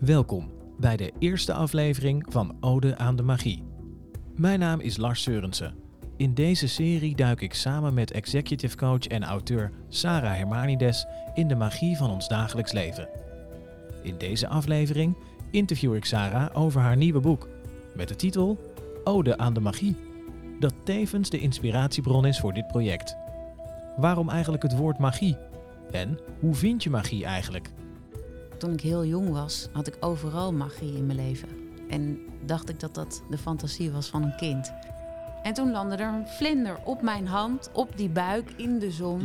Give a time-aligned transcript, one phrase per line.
[0.00, 3.64] Welkom bij de eerste aflevering van Ode aan de Magie.
[4.34, 5.74] Mijn naam is Lars Seurensen.
[6.16, 11.54] In deze serie duik ik samen met executive coach en auteur Sarah Hermanides in de
[11.54, 13.08] magie van ons dagelijks leven.
[14.02, 15.16] In deze aflevering
[15.50, 17.48] interview ik Sarah over haar nieuwe boek
[17.94, 18.72] met de titel
[19.04, 19.96] Ode aan de Magie,
[20.60, 23.16] dat tevens de inspiratiebron is voor dit project.
[23.96, 25.36] Waarom eigenlijk het woord magie?
[25.90, 27.70] En hoe vind je magie eigenlijk?
[28.58, 31.48] Toen ik heel jong was, had ik overal magie in mijn leven.
[31.88, 34.72] En dacht ik dat dat de fantasie was van een kind.
[35.42, 39.24] En toen landde er een vlinder op mijn hand, op die buik, in de zon.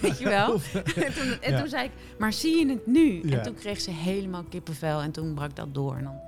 [0.00, 0.52] Weet je wel?
[0.96, 1.58] en toen, en Ja.
[1.58, 3.28] toen zei ik, maar zie je het nu?
[3.28, 3.36] Ja.
[3.36, 5.96] En toen kreeg ze helemaal kippenvel en toen brak dat door.
[5.96, 6.20] En dan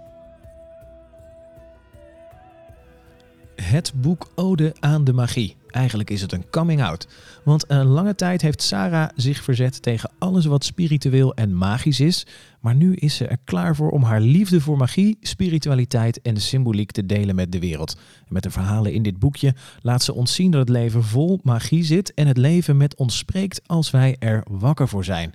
[3.71, 5.57] Het boek Ode aan de Magie.
[5.67, 7.09] Eigenlijk is het een coming-out.
[7.45, 12.27] Want een lange tijd heeft Sarah zich verzet tegen alles wat spiritueel en magisch is.
[12.61, 16.41] Maar nu is ze er klaar voor om haar liefde voor magie, spiritualiteit en de
[16.41, 17.97] symboliek te delen met de wereld.
[18.29, 21.85] Met de verhalen in dit boekje laat ze ons zien dat het leven vol magie
[21.85, 25.33] zit en het leven met ons spreekt als wij er wakker voor zijn.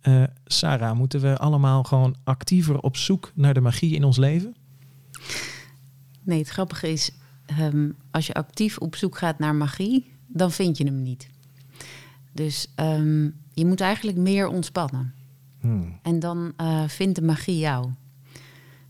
[0.00, 4.54] Eh, Sarah, moeten we allemaal gewoon actiever op zoek naar de magie in ons leven?
[6.22, 7.10] Nee, het grappige is,
[7.46, 11.28] ehm, als je actief op zoek gaat naar magie, dan vind je hem niet.
[12.32, 15.14] Dus ehm, je moet eigenlijk meer ontspannen.
[15.60, 15.98] Hmm.
[16.02, 17.90] En dan eh, vindt de magie jou.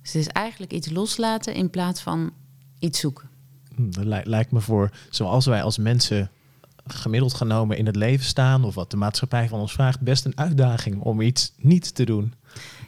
[0.03, 2.33] Dus het is eigenlijk iets loslaten in plaats van
[2.79, 3.29] iets zoeken.
[3.75, 6.31] Hm, Dat li- lijkt me voor zoals wij als mensen
[6.87, 10.39] gemiddeld genomen in het leven staan, of wat de maatschappij van ons vraagt, best een
[10.39, 12.35] uitdaging om iets niet te doen.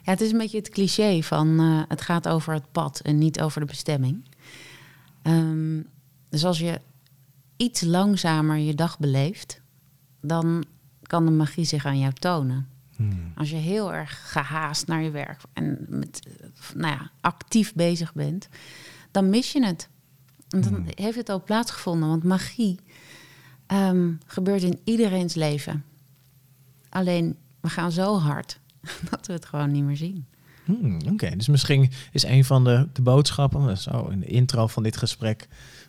[0.03, 3.17] Ja, het is een beetje het cliché van eh, het gaat over het pad en
[3.17, 4.23] niet over de bestemming.
[5.21, 5.81] Ehm,
[6.29, 6.81] dus als je
[7.57, 9.61] iets langzamer je dag beleeft,
[10.21, 10.65] dan
[11.01, 12.67] kan de magie zich aan jou tonen.
[13.35, 16.27] Als je heel erg gehaast naar je werk en met,
[16.75, 18.49] nou ja, actief bezig bent,
[19.11, 19.89] dan mis je het.
[20.49, 22.79] En dan heeft het al plaatsgevonden, want magie
[23.65, 25.83] ehm, gebeurt in iedereen's leven.
[26.89, 28.59] Alleen we gaan zo hard
[29.09, 30.25] dat we het gewoon niet meer zien.
[30.77, 34.83] Hmm, Oké, dus misschien is een van de, de boodschappen, zo in de intro van
[34.83, 35.47] dit gesprek,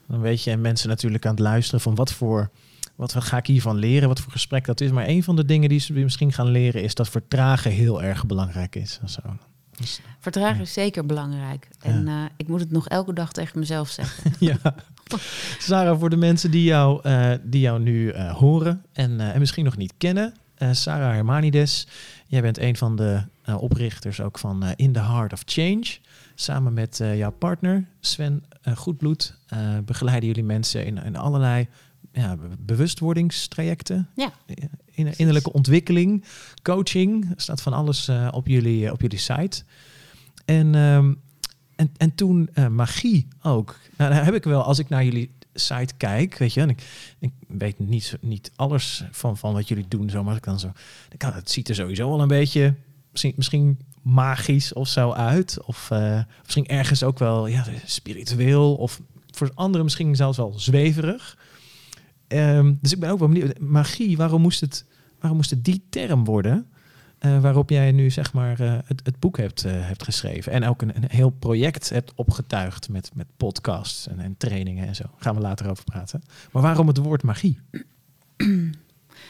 [0.08, 2.50] dan weet je mensen natuurlijk aan het luisteren van wat voor,
[2.96, 4.90] wat ga ik hiervan leren, wat voor gesprek dat is.
[4.90, 8.26] Maar een van de dingen die ze misschien gaan leren is dat vertragen heel erg
[8.26, 8.98] belangrijk is.
[9.02, 9.20] en Zo.
[9.76, 10.62] Dus, Vertragen Ja.
[10.62, 11.68] is zeker belangrijk.
[11.80, 14.32] En eh, ik moet het nog elke dag tegen mezelf zeggen.
[14.48, 14.56] ja.
[15.58, 19.64] Sarah, voor de mensen die jou, eh, die jou nu eh, horen en, en misschien
[19.64, 20.34] nog niet kennen.
[20.70, 21.86] Sarah Hermanides,
[22.30, 25.98] jij bent een van de eh, oprichters ook van eh, In the Heart of Change.
[26.34, 29.38] Samen met eh, jouw partner Sven Goedbloed
[29.84, 31.68] begeleiden jullie mensen in, in allerlei
[32.12, 34.08] ja, be- bewustwordingstrajecten.
[34.14, 34.32] Ja.
[34.90, 36.24] In, innerlijke ontwikkeling,
[36.62, 37.30] coaching.
[37.34, 39.62] Er staat van alles op, jullie, op jullie site.
[40.44, 41.14] En, ehm,
[41.76, 43.78] en, en toen magie ook.
[43.96, 46.82] Nou, daar heb ik wel, als ik naar jullie site kijk, weet je, en ik,
[47.18, 50.58] ik weet niet, niet alles van, van wat jullie doen, zo, maar als ik dan
[50.58, 50.72] zo,
[51.08, 52.74] dan kan, het ziet er sowieso wel een beetje,
[53.10, 59.00] misschien, misschien magisch of zo uit, of eh, misschien ergens ook wel ja, spiritueel, of
[59.30, 61.38] voor anderen misschien zelfs wel zweverig.
[62.26, 64.84] Ehm, dus ik ben ook wel benieuwd, magie, waarom moest het,
[65.18, 66.66] waarom moest het die term worden?
[67.20, 70.52] Eh, waarop jij nu zeg maar eh, het, het boek hebt, eh, hebt geschreven.
[70.52, 74.94] En ook een, een heel project hebt opgetuigd met, met podcasts en, en trainingen en
[74.94, 75.04] zo.
[75.16, 76.22] Gaan we later over praten.
[76.52, 77.58] Maar waarom het woord magie?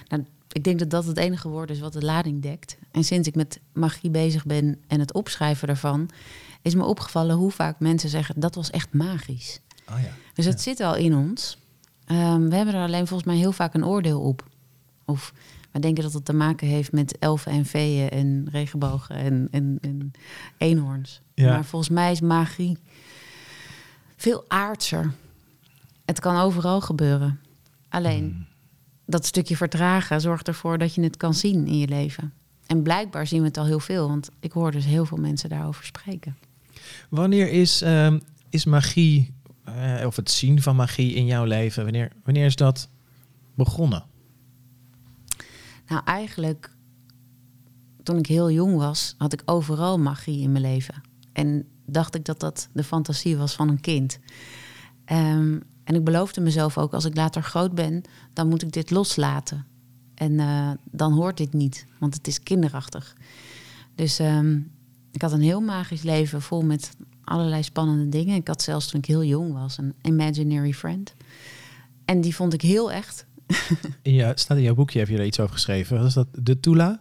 [0.08, 2.78] Nou, ik denk dat dat het enige woord is wat de lading dekt.
[2.90, 6.10] En sinds ik met magie bezig ben en het opschrijven daarvan,
[6.62, 9.60] is me opgevallen hoe vaak mensen zeggen dat was echt magisch.
[9.90, 10.08] Oh ja.
[10.34, 10.60] Dus het Ja.
[10.60, 11.58] zit al in ons.
[12.04, 14.48] Ehm, we hebben er alleen volgens mij heel vaak een oordeel op.
[15.04, 15.32] Of
[15.72, 19.78] we denken dat het te maken heeft met elfen en veeën en regenbogen en, en,
[19.81, 20.12] en
[20.58, 21.20] eenhoorns.
[21.34, 21.53] Ja.
[21.53, 22.78] Maar volgens mij is magie
[24.16, 25.12] veel aardser.
[26.04, 27.41] Het kan overal gebeuren.
[27.88, 28.47] Alleen Hmm.
[29.06, 32.32] dat stukje vertragen zorgt ervoor dat je het kan zien in je leven.
[32.66, 35.49] En blijkbaar zien we het al heel veel, want ik hoor dus heel veel mensen
[35.49, 36.37] daarover spreken.
[37.08, 38.19] Wanneer is, ehm,
[38.49, 39.34] is magie,
[39.64, 42.88] eh, of het zien van magie in jouw leven, wanneer, wanneer is dat
[43.55, 44.05] begonnen?
[45.90, 46.70] Nou, eigenlijk
[48.02, 51.02] toen ik heel jong was, had ik overal magie in mijn leven.
[51.32, 54.19] En dacht ik dat dat de fantasie was van een kind.
[55.04, 58.02] Ehm, en ik beloofde mezelf ook, als ik later groot ben,
[58.32, 59.66] dan moet ik dit loslaten.
[60.14, 63.16] En eh, dan hoort dit niet, want het is kinderachtig.
[63.94, 64.60] Dus ehm,
[65.12, 68.36] ik had een heel magisch leven vol met allerlei spannende dingen.
[68.36, 71.14] Ik had zelfs toen ik heel jong was een imaginary friend.
[72.04, 73.26] En die vond ik heel echt.
[74.02, 75.97] In staat in jouw boekje, heb je er iets over geschreven.
[75.99, 76.26] Wat is dat?
[76.32, 76.99] De Tula?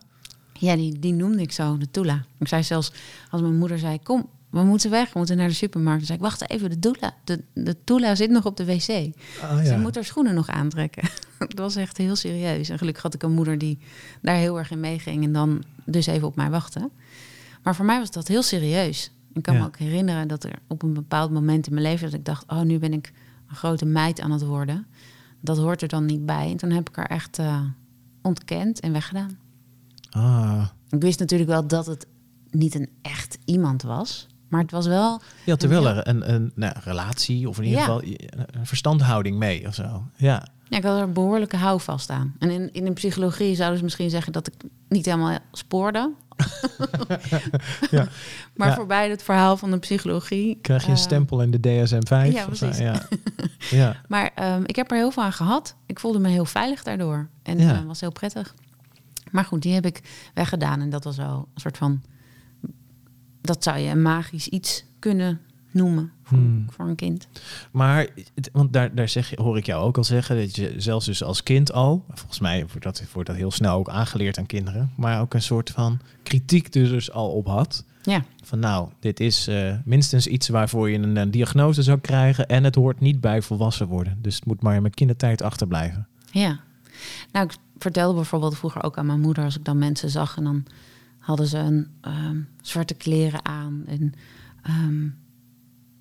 [0.54, 2.26] Ja, die, die noemde ik zo, de Tula.
[2.40, 2.92] Ik zei zelfs,
[3.30, 5.98] als mijn moeder zei, kom, we moeten weg, we moeten naar de supermarkt.
[5.98, 9.12] Dan zei ik, wacht even, de Tula, de, de Tula zit nog op de wc.
[9.42, 11.10] Ah, Ze moet haar schoenen nog aantrekken.
[11.40, 12.70] dat was echt heel serieus.
[12.70, 13.80] En gelukkig had ik een moeder die
[14.22, 16.90] daar heel erg in meeging en dan dus even op mij wachtte.
[17.64, 19.12] Maar voor mij was dat heel serieus.
[19.34, 19.60] Ik kan Ja.
[19.60, 22.44] me ook herinneren dat er op een bepaald moment in mijn leven dat ik dacht,
[22.48, 23.12] oh, nu ben ik
[23.50, 24.88] een grote meid aan het worden.
[25.42, 26.50] Dat hoort er dan niet bij.
[26.52, 27.62] En toen heb ik haar echt eh,
[28.22, 29.38] ontkend en weggedaan.
[30.10, 32.08] Ah, Ik wist natuurlijk wel dat het
[32.50, 34.28] niet een echt iemand was.
[34.48, 35.22] Maar het was wel...
[35.46, 37.86] je had er wel een, een nou, relatie of in ieder Ja.
[37.86, 38.02] geval
[38.52, 40.04] een verstandhouding mee of zo.
[40.16, 40.48] Ja.
[40.70, 42.36] Ja, ik had er een behoorlijke houvast aan.
[42.40, 44.54] En in, in de psychologie zouden ze misschien zeggen dat ik
[44.90, 46.12] niet helemaal spoorde.
[47.92, 48.08] Ja.
[48.56, 48.76] Maar Ja.
[48.76, 50.60] voorbij het verhaal van de psychologie...
[50.62, 52.32] Krijg je een eh, stempel in de DSM-5?
[52.32, 52.78] ja, precies.
[52.78, 53.02] Ja.
[53.70, 53.96] ja.
[54.08, 55.76] Maar ehm, ik heb er heel veel aan gehad.
[55.86, 57.30] Ik voelde me heel veilig daardoor.
[57.44, 58.56] En eh, was heel prettig.
[59.32, 60.02] Maar goed, die heb ik
[60.34, 60.82] weggedaan.
[60.82, 62.02] En dat was wel een soort van...
[63.42, 66.66] Dat zou je een magisch iets kunnen noemen voor, Hmm.
[66.70, 67.28] voor een kind.
[67.72, 68.08] Maar,
[68.52, 71.24] want daar, daar zeg je, hoor ik jou ook al zeggen, dat je zelfs dus
[71.24, 74.92] als kind al, volgens mij wordt dat, wordt dat heel snel ook aangeleerd aan kinderen,
[74.98, 77.84] maar ook een soort van kritiek er dus al op had.
[78.04, 82.48] Ja, Van nou, dit is eh, minstens iets waarvoor je een, een diagnose zou krijgen
[82.48, 84.18] en het hoort niet bij volwassen worden.
[84.22, 86.08] Dus het moet maar in mijn kindertijd achterblijven.
[86.32, 86.60] ja.
[87.32, 89.44] Nou, ik vertelde bijvoorbeeld vroeger ook aan mijn moeder...
[89.44, 90.64] als ik dan mensen zag en dan
[91.20, 93.84] hadden ze een ehm, zwarte kleren aan...
[93.88, 94.14] en
[94.64, 95.08] ehm,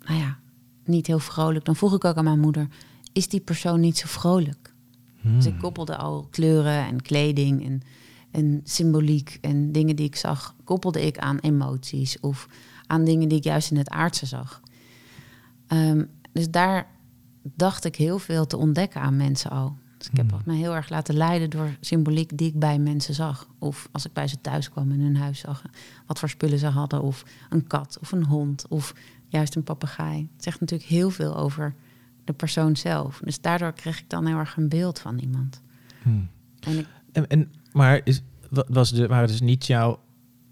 [0.09, 0.37] nou ja,
[0.85, 1.65] niet heel vrolijk.
[1.65, 2.67] Dan vroeg ik ook aan mijn moeder...
[3.13, 4.73] is die persoon niet zo vrolijk?
[5.21, 7.81] Dus ik koppelde al kleuren en kleding en,
[8.31, 12.47] en symboliek en dingen die ik zag, koppelde ik aan emoties of
[12.87, 14.61] aan dingen die ik juist in het aardse zag.
[15.67, 16.87] Ehm, dus daar
[17.41, 19.75] dacht ik heel veel te ontdekken aan mensen al.
[19.97, 23.47] Dus ik heb me heel erg laten leiden door symboliek die ik bij mensen zag.
[23.57, 25.63] Of als ik bij ze thuis kwam in hun huis zag
[26.05, 27.01] wat voor spullen ze hadden.
[27.01, 28.93] Of een kat of een hond of
[29.29, 30.29] juist een papegaai.
[30.35, 31.73] Het zegt natuurlijk heel veel over
[32.23, 33.19] de persoon zelf.
[33.23, 35.61] Dus daardoor kreeg ik dan heel erg een beeld van iemand.
[36.01, 36.29] Hmm.
[36.59, 39.99] En ik, En, en, maar is, wa- was de, waren dus niet jouw...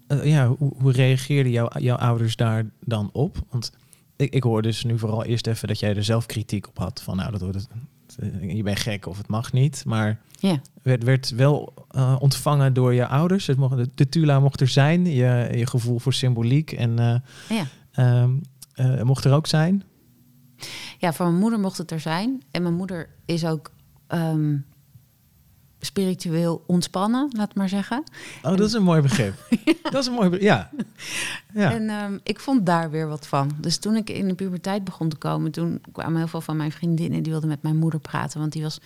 [0.06, 3.36] eh, ja, hoe, hoe reageerden jouw, jouw ouders daar dan op?
[3.50, 3.72] Want
[4.16, 7.02] ik, ik hoor dus nu vooral eerst even dat jij er zelf kritiek op had.
[7.02, 7.68] Van nou, dat wordt het,
[8.18, 9.84] eh, je bent gek of het mag niet.
[9.86, 13.46] Maar ja, werd, werd wel eh, ontvangen door je ouders.
[13.46, 15.06] Het mocht, de, de Tula mocht er zijn.
[15.06, 16.72] Je, je gevoel voor symboliek.
[16.72, 17.66] En ja.
[17.92, 18.30] ehm,
[18.78, 19.82] eh, mocht er ook zijn.
[20.98, 22.42] ja, voor mijn moeder mocht het er zijn.
[22.50, 23.70] En mijn moeder is ook
[24.06, 24.56] ehm,
[25.80, 28.02] spiritueel ontspannen, laat maar zeggen.
[28.42, 29.34] Oh, dat is een mooi begrip.
[29.90, 30.48] Dat is een mooi begrip.
[30.48, 30.70] Ja.
[31.54, 31.72] ja.
[31.72, 33.50] En ehm, ik vond daar weer wat van.
[33.60, 36.72] Dus toen ik in de puberteit begon te komen, toen kwamen heel veel van mijn
[36.72, 38.80] vriendinnen die wilden met mijn moeder praten, want die was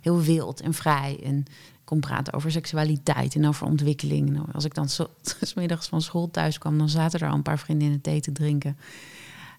[0.00, 1.44] heel wild en vrij en
[1.84, 4.40] kon praten over seksualiteit en over ontwikkeling.
[4.52, 5.00] Als ik dan 's
[5.54, 8.76] middags van school thuis kwam, dan zaten er al een paar vriendinnen thee te drinken.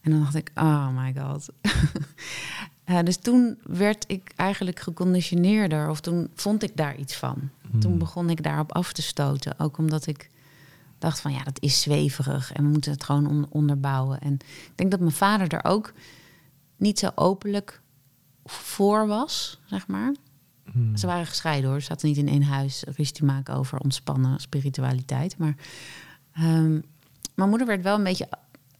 [0.01, 1.49] En dan dacht ik, oh my god.
[2.83, 7.49] Eh, dus toen werd ik eigenlijk geconditioneerder, of toen vond ik daar iets van.
[7.79, 10.29] Toen begon ik daarop af te stoten, ook omdat ik
[10.97, 14.21] dacht van ja, dat is zweverig en we moeten het gewoon on- onderbouwen.
[14.21, 15.93] En ik denk dat mijn vader er ook
[16.77, 17.81] niet zo openlijk
[18.45, 20.15] voor was, zeg maar.
[20.71, 20.97] Hmm.
[20.97, 24.39] Ze waren gescheiden hoor, ze zaten niet in één huis ruzie te maken over ontspannen
[24.39, 25.37] spiritualiteit.
[25.37, 25.55] Maar
[26.33, 26.79] ehm,
[27.35, 28.29] mijn moeder werd wel een beetje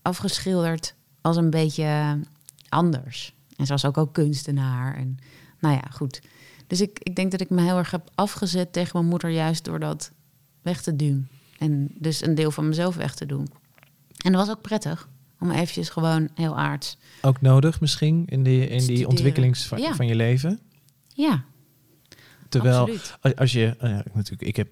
[0.01, 2.19] afgeschilderd als een beetje
[2.69, 3.33] anders.
[3.57, 4.95] En ze was ook al kunstenaar.
[4.95, 5.17] En
[5.59, 6.21] nou ja, goed.
[6.67, 9.65] Dus ik, ik denk dat ik me heel erg heb afgezet tegen mijn moeder juist
[9.65, 10.11] door dat
[10.61, 11.27] weg te doen.
[11.57, 13.47] En dus een deel van mezelf weg te doen.
[14.17, 15.07] En dat was ook prettig.
[15.39, 16.97] Om eventjes gewoon heel aards.
[17.21, 19.07] Ook nodig misschien in die, in die Studeren.
[19.09, 19.95] ontwikkeling van, Ja.
[19.95, 20.59] van je leven.
[21.13, 21.43] Ja,
[22.49, 23.17] Terwijl absoluut.
[23.37, 24.67] als, je, ja, natuurlijk, ik heb,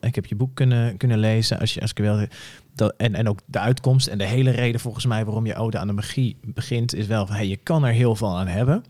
[0.00, 1.58] ik heb je boek kunnen, kunnen lezen.
[1.58, 2.26] Als je, wel,
[2.74, 5.78] dat, en, en ook de uitkomst en de hele reden volgens mij waarom je Ode
[5.78, 8.84] aan de Magie begint, is wel van hey, je kan er heel veel aan hebben.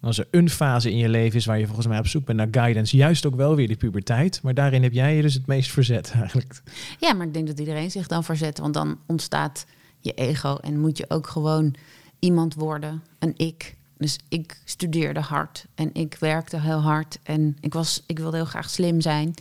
[0.00, 2.38] Als er een fase in je leven is waar je volgens mij op zoek bent
[2.38, 4.42] naar guidance, juist ook wel weer de puberteit.
[4.42, 6.62] Maar daarin heb jij je dus het meest verzet eigenlijk.
[6.98, 8.58] Ja, maar ik denk dat iedereen zich dan verzet.
[8.58, 9.66] Want dan ontstaat
[10.00, 11.74] je ego en moet je ook gewoon
[12.18, 13.76] iemand worden, een ik.
[13.96, 17.18] Dus ik studeerde hard en ik werkte heel hard.
[17.22, 19.34] En ik, was, ik wilde heel graag slim zijn.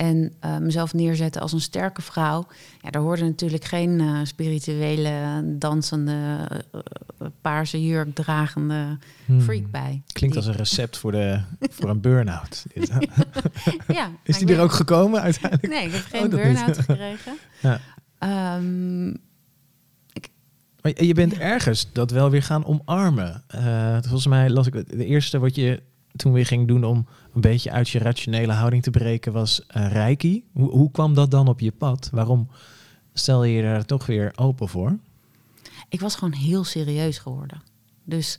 [0.00, 2.46] En eh, mezelf neerzetten als een sterke vrouw.
[2.82, 8.98] Ja, daar hoorde natuurlijk geen eh, spirituele, dansende, eh, paarse jurk dragende
[9.40, 9.90] freak bij.
[9.90, 10.02] Hmm.
[10.12, 11.40] Klinkt als een recept voor, de,
[11.70, 12.64] voor een burn-out.
[13.88, 15.72] Ja, Is die er ben- ook gekomen uiteindelijk?
[15.72, 17.32] Nee, ik heb Oh, geen burn-out gekregen.
[17.62, 17.80] Ja.
[18.18, 19.08] Ehm,
[20.82, 23.42] Maar je bent ergens dat wel weer gaan omarmen.
[24.00, 25.82] Volgens mij las ik het- de eerste wat je
[26.16, 29.92] toen weer ging doen om een beetje uit je rationele houding te breken, was uh,
[29.92, 30.44] Reiki.
[30.52, 32.08] Hoe, hoe kwam dat dan op je pad?
[32.12, 32.48] Waarom
[33.12, 34.98] stel je je daar toch weer open voor?
[35.88, 37.62] Ik was gewoon heel serieus geworden.
[38.04, 38.38] Dus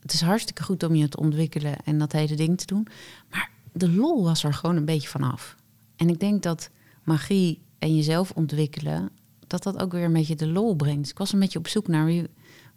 [0.00, 2.86] het is hartstikke goed om je te ontwikkelen en dat hele ding te doen.
[3.30, 5.56] Maar de lol was er gewoon een beetje vanaf.
[5.96, 6.70] En ik denk dat
[7.04, 9.10] magie en jezelf ontwikkelen,
[9.46, 11.10] dat dat ook weer een beetje de lol brengt.
[11.10, 12.26] Ik was een beetje op zoek naar wie,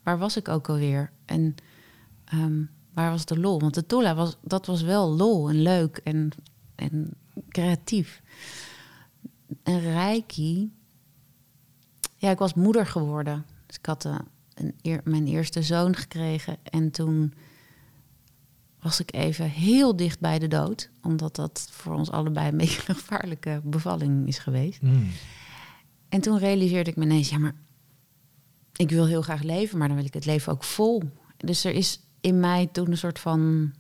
[0.04, 1.12] waar was ik ook alweer?
[1.26, 1.56] En
[2.26, 3.60] ehm, waar was de lol?
[3.60, 6.30] Want de Tola was, dat was wel lol en leuk en,
[6.76, 7.14] en
[7.50, 8.22] creatief.
[9.64, 10.72] En Reiki,
[12.16, 13.46] ja, ik was moeder geworden.
[13.66, 14.20] Dus ik had uh,
[14.54, 17.34] een mijn eerste zoon gekregen en toen
[18.80, 20.90] was ik even heel dicht bij de dood.
[21.02, 24.82] Omdat dat voor ons allebei een beetje een gevaarlijke bevalling is geweest.
[24.82, 25.08] Mm.
[26.10, 27.56] En toen realiseerde ik me ineens, ja, maar
[28.76, 31.04] ik wil heel graag leven, maar dan wil ik het leven ook vol.
[31.38, 33.72] Dus er is in mij toen een soort van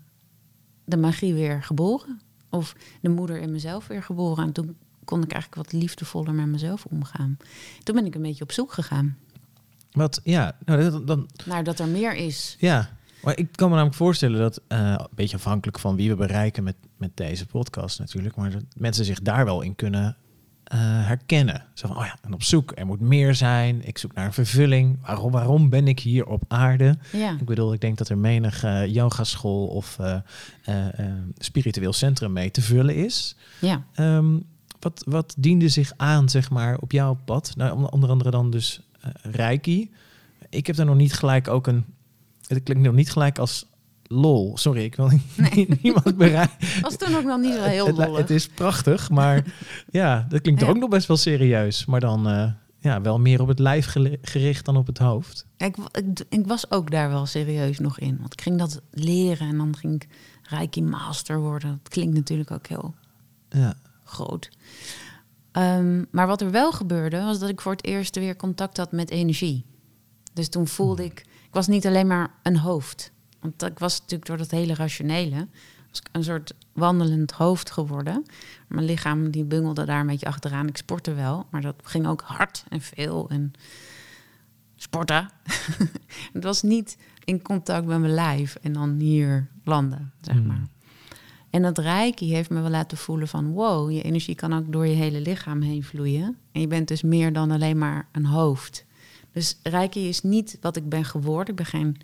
[0.86, 2.22] de magie weer geboren.
[2.50, 4.44] Of de moeder in mezelf weer geboren.
[4.44, 7.38] En toen kon ik eigenlijk wat liefdevoller met mezelf omgaan.
[7.84, 9.18] Toen ben ik een beetje op zoek gegaan.
[9.92, 11.30] Wat, ja, nou, dan...
[11.46, 12.56] Naar dat er meer is.
[12.60, 12.90] Ja,
[13.24, 16.64] maar ik kan me namelijk voorstellen dat, uh, een beetje afhankelijk van wie we bereiken
[16.64, 20.18] met, met deze podcast natuurlijk, maar dat mensen zich daar wel in kunnen
[20.74, 21.66] uh, herkennen.
[21.74, 24.34] Zo van, oh ja, en op zoek, er moet meer zijn, ik zoek naar een
[24.34, 24.98] vervulling.
[25.06, 26.98] Waarom, waarom ben ik hier op aarde?
[27.12, 27.32] Ja.
[27.32, 29.98] Ik bedoel, ik denk dat er menig uh, yogaschool of
[31.38, 33.36] spiritueel centrum mee te vullen is.
[33.60, 33.84] Ja.
[33.96, 34.44] Um,
[34.80, 37.54] wat, wat diende zich aan, zeg maar, op jouw pad?
[37.56, 38.82] Nou, onder andere dan dus
[39.22, 39.92] Reiki.
[40.50, 41.86] Ik heb daar nog niet gelijk ook een
[42.50, 43.66] het klinkt nog niet gelijk als
[44.12, 44.58] lol.
[44.58, 45.68] Sorry, ik wil nee.
[45.82, 46.58] niemand bereiken.
[46.82, 48.16] Was toen ook nog niet zo heel.
[48.16, 49.46] Het, is prachtig, maar
[49.90, 51.86] ja, dat klinkt ook nog best wel serieus.
[51.86, 55.46] Maar dan uh, ja, wel meer op het lijf gericht dan op het hoofd.
[55.58, 58.18] Ik, ik, ik, was ook daar wel serieus nog in.
[58.20, 60.08] Want ik ging dat leren en dan ging ik
[60.44, 61.80] Reiki Master worden.
[61.84, 62.94] Dat klinkt natuurlijk ook heel
[63.50, 63.74] ja.
[64.04, 64.50] groot.
[65.52, 68.92] Um, maar wat er wel gebeurde, was dat ik voor het eerst weer contact had
[68.92, 69.66] met energie.
[70.34, 71.12] Dus toen voelde hmm.
[71.12, 73.12] ik ik was niet alleen maar een hoofd.
[73.40, 75.48] Want ik was natuurlijk door dat hele rationele
[75.90, 78.26] was een soort wandelend hoofd geworden.
[78.68, 80.68] Mijn lichaam die bungelde daar een beetje achteraan.
[80.68, 83.54] Ik sportte wel, maar dat ging ook hard en veel en
[84.76, 85.30] sporten.
[86.34, 90.48] het was niet in contact met mijn lijf en dan hier landen, zeg hmm.
[90.48, 90.68] maar.
[91.50, 93.52] En dat reiki heeft me wel laten voelen van...
[93.52, 96.38] wow, je energie kan ook door je hele lichaam heen vloeien.
[96.52, 98.86] En je bent dus meer dan alleen maar een hoofd.
[99.32, 101.48] Dus Reiki is niet wat ik ben geworden.
[101.48, 101.98] Ik ben geen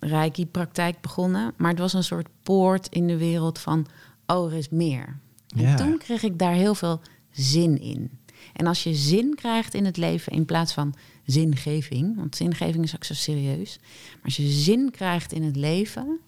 [0.00, 1.54] Reiki-praktijk begonnen.
[1.56, 3.86] Maar het was een soort poort in de wereld van...
[4.26, 5.18] oh, er is meer.
[5.56, 7.00] En toen kreeg ik daar heel veel
[7.30, 8.10] zin in.
[8.52, 12.16] En als je zin krijgt in het leven in plaats van zingeving...
[12.16, 13.78] want zingeving is ook zo serieus.
[14.12, 16.20] Maar als je zin krijgt in het leven...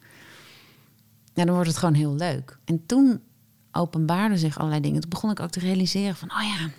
[1.33, 2.57] Ja, dan wordt het gewoon heel leuk.
[2.65, 3.21] En toen
[3.71, 5.01] openbaarden zich allerlei dingen.
[5.01, 6.31] Toen begon ik ook te realiseren van...
[6.31, 6.69] oh ja,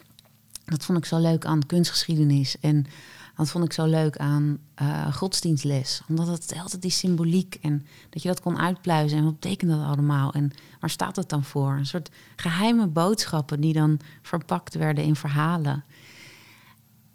[0.64, 2.60] dat vond ik zo leuk aan kunstgeschiedenis...
[2.60, 2.86] en
[3.36, 6.02] dat vond ik zo leuk aan uh, godsdienstles.
[6.08, 9.18] Omdat het altijd die symboliek en dat je dat kon uitpluizen.
[9.18, 10.32] En wat betekent dat allemaal?
[10.32, 11.72] En waar staat het dan voor?
[11.72, 15.84] Een soort geheime boodschappen die dan verpakt werden in verhalen.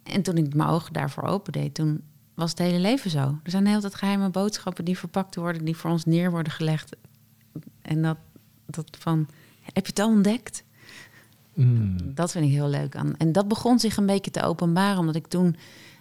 [0.03, 2.01] En toen ik mijn ogen daarvoor opendeed, toen
[2.33, 3.39] was het hele leven zo.
[3.43, 6.95] Er zijn heel veel geheime boodschappen die verpakt worden, die voor ons neer worden gelegd.
[7.81, 8.17] En dat,
[8.65, 9.27] dat van,
[9.61, 10.63] heb je het al ontdekt?
[11.53, 12.13] Mm.
[12.13, 13.17] Dat vind ik heel leuk aan.
[13.17, 15.55] En dat begon zich een beetje te openbaren, omdat ik toen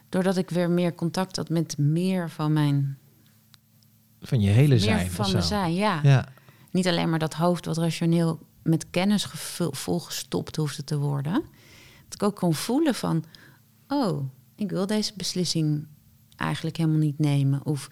[0.08, 2.98] doordat ik weer meer contact had met meer van mijn.
[4.20, 5.10] Van je hele zijn.
[5.10, 6.00] Van mijn zijn, ja.
[6.02, 6.28] ja.
[6.70, 9.26] Niet alleen maar dat hoofd wat rationeel met kennis
[9.70, 11.32] volgestopt hoefde te worden.
[12.04, 13.24] Dat ik ook kon voelen van,
[13.88, 15.86] oh, ik wil deze beslissing
[16.36, 17.64] eigenlijk helemaal niet nemen.
[17.64, 17.88] Of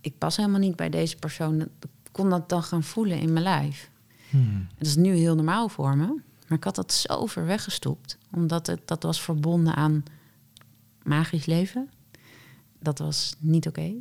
[0.00, 1.60] ik pas helemaal niet bij deze persoon.
[1.60, 1.68] Ik
[2.12, 3.90] kon dat dan gaan voelen in mijn lijf.
[4.30, 4.66] Hmm.
[4.78, 6.06] Dat is nu heel normaal voor me.
[6.48, 8.18] Maar ik had dat zo ver weggestopt.
[8.30, 10.02] Omdat het, dat was verbonden aan
[11.10, 11.90] magisch leven.
[12.78, 13.92] Dat was niet oké.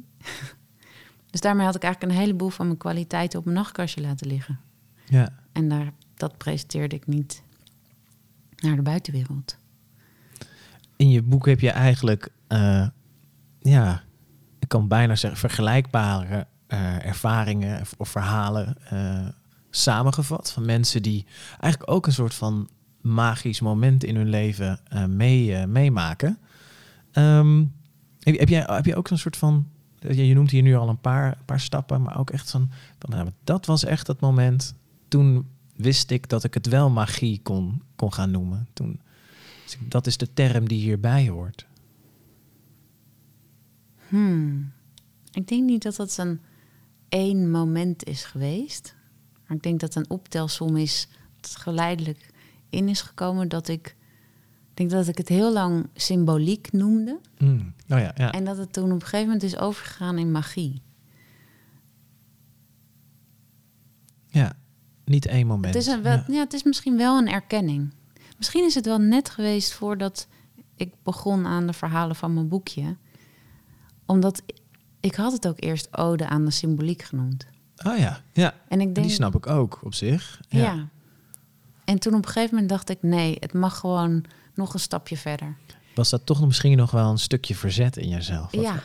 [1.32, 4.60] dus daarmee had ik eigenlijk een heleboel van mijn kwaliteiten op mijn nachtkastje laten liggen.
[5.06, 5.30] Ja.
[5.52, 7.44] En daar, dat presenteerde ik niet
[8.56, 9.58] naar de buitenwereld.
[10.96, 12.88] In je boek heb je eigenlijk, uh,
[13.60, 14.04] ja,
[14.60, 19.28] ik kan bijna zeggen, vergelijkbare uh, ervaringen of verhalen uh,
[19.70, 20.52] samengevat.
[20.52, 21.26] Van mensen die
[21.60, 22.70] eigenlijk ook een soort van
[23.02, 26.38] magisch moment in hun leven mee, meemaken.
[27.14, 27.74] Um,
[28.20, 29.68] heb, heb, jij, heb je ook zo'n soort van.
[30.00, 32.72] Je noemt hier nu al een paar, paar stappen, maar ook echt zo'n.
[33.10, 34.76] Nou, dat was echt het moment.
[35.08, 38.68] Toen wist ik dat ik het wel magie kon, kon gaan noemen.
[38.74, 39.00] Toen,
[39.64, 41.66] dus dat is de term die hierbij hoort.
[44.08, 44.72] Hmm.
[45.32, 46.42] Ik denk niet dat dat een
[47.10, 48.96] één moment is geweest.
[49.48, 51.08] Maar ik denk dat een optelsom is
[51.40, 52.30] dat geleidelijk
[52.70, 53.98] in is gekomen dat ik.
[54.80, 57.20] Ik denk dat ik het heel lang symboliek noemde.
[57.38, 57.74] Mm.
[57.90, 58.32] Oh ja, ja.
[58.32, 60.82] En dat het toen op een gegeven moment is overgegaan in magie.
[64.28, 64.54] ja.
[65.06, 65.74] Niet één moment.
[65.74, 66.24] Het is, een, wel, Ja.
[66.28, 66.40] ja.
[66.40, 67.94] het is misschien wel een erkenning.
[68.38, 70.28] Misschien is het wel net geweest voordat
[70.76, 72.98] ik begon aan de verhalen van mijn boekje.
[74.06, 74.42] Omdat
[75.00, 77.46] ik had het ook eerst ode aan de symboliek genoemd.
[77.86, 78.54] Oh ja, ja.
[78.68, 80.42] En ik denk, Die snap ik ook op zich.
[80.48, 80.88] ja.
[81.86, 84.24] En toen op een gegeven moment dacht ik, nee, het mag gewoon
[84.60, 85.56] nog een stapje verder.
[85.96, 88.52] Was dat toch misschien nog wel een stukje verzet in jezelf?
[88.52, 88.84] Wat- ja,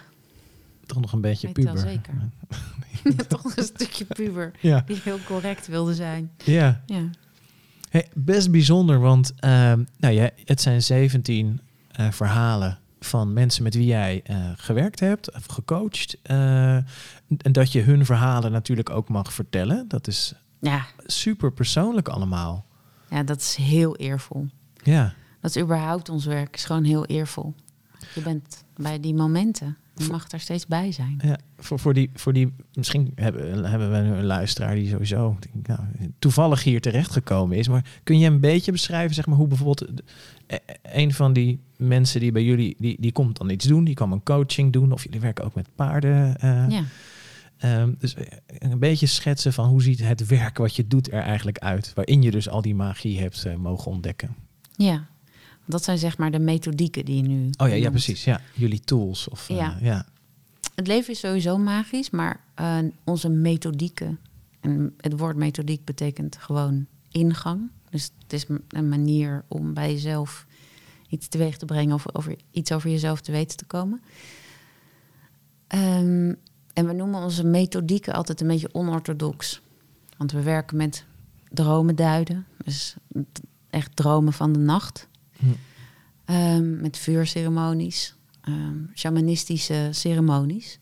[0.86, 1.78] Toch nog een beetje weet puber.
[1.78, 2.14] zeker.
[3.28, 6.30] toch nog een stukje puber Ja, die heel correct wilde zijn.
[6.44, 6.82] ja.
[6.86, 7.10] Ja,
[7.90, 13.74] Hey, best bijzonder, want ehm, nou ja, het zijn 17 eh, verhalen van mensen met
[13.74, 16.16] wie jij eh, gewerkt hebt of gecoacht.
[16.22, 19.88] eh, en dat je hun verhalen natuurlijk ook mag vertellen.
[19.88, 22.66] Dat is ja, super persoonlijk allemaal.
[23.10, 24.46] ja, dat is heel eervol.
[24.82, 25.14] Ja,
[25.44, 27.54] Dat is überhaupt ons werk, is gewoon heel eervol.
[28.14, 29.76] Je bent bij die momenten.
[29.96, 31.20] Je mag er steeds bij zijn.
[31.24, 35.66] ja voor, voor, die, voor die, misschien hebben, hebben we een luisteraar die sowieso denk
[35.66, 35.80] nou,
[36.18, 37.68] toevallig hier terechtgekomen is.
[37.68, 40.02] Maar kun je een beetje beschrijven, zeg maar, hoe bijvoorbeeld
[40.46, 43.94] eh, een van die mensen die bij jullie, die, die komt dan iets doen, die
[43.94, 46.36] kan een coaching doen, of jullie werken ook met paarden.
[46.36, 46.84] eh, Ja,
[47.58, 48.24] Ehm, dus eh,
[48.58, 51.92] een beetje schetsen van hoe ziet het werk wat je doet er eigenlijk uit.
[51.94, 54.34] Waarin je dus al die magie hebt eh, mogen ontdekken.
[54.76, 55.12] ja.
[55.64, 57.50] Dat zijn zeg maar de methodieken die je nu.
[57.56, 58.24] Oh ja, ja precies.
[58.24, 59.28] Ja, jullie tools.
[59.28, 59.78] Of, eh, Ja.
[59.80, 60.06] ja.
[60.74, 64.18] Het leven is sowieso magisch, maar eh, onze methodieken.
[64.60, 67.70] En het woord methodiek betekent gewoon ingang.
[67.90, 70.46] Dus het is een manier om bij jezelf
[71.08, 74.02] iets teweeg te brengen of over iets over jezelf te weten te komen.
[75.66, 76.34] Ehm,
[76.72, 79.60] en we noemen onze methodieken altijd een beetje onorthodox.
[80.16, 81.04] Want we werken met
[81.50, 82.46] dromen duiden.
[82.64, 82.94] Dus
[83.70, 85.08] echt dromen van de nacht.
[85.38, 85.46] Hm.
[86.24, 90.78] Ehm, met vuurceremonies, ehm, shamanistische ceremonies.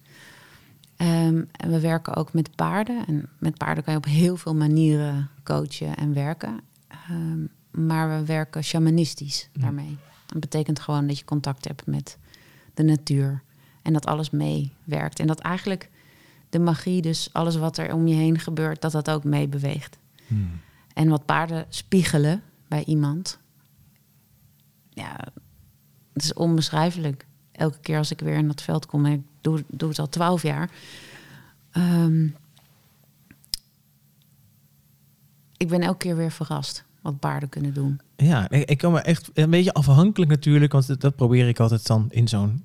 [0.96, 3.06] Ehm, en we werken ook met paarden.
[3.06, 6.60] En met paarden kan je op heel veel manieren coachen en werken.
[7.70, 9.60] Maar we werken shamanistisch Hm.
[9.60, 9.98] daarmee.
[10.26, 12.18] Dat betekent gewoon dat je contact hebt met
[12.74, 13.42] de natuur.
[13.82, 15.18] En dat alles meewerkt.
[15.18, 15.90] En dat eigenlijk
[16.50, 19.98] de magie, dus alles wat er om je heen gebeurt, dat dat ook meebeweegt.
[20.26, 20.50] Hmm.
[20.94, 23.38] En wat paarden spiegelen bij iemand.
[24.94, 25.16] Ja,
[26.12, 27.26] het is onbeschrijfelijk.
[27.52, 30.08] Elke keer als ik weer in dat veld kom, en ik doe, doe het al
[30.08, 30.70] twaalf jaar.
[31.72, 32.26] ehm,
[35.56, 38.00] ik ben elke keer weer verrast wat paarden kunnen doen.
[38.16, 40.72] Ja, ik, ik kan me echt een beetje afhankelijk natuurlijk.
[40.72, 42.64] Want dat, probeer ik altijd dan in zo'n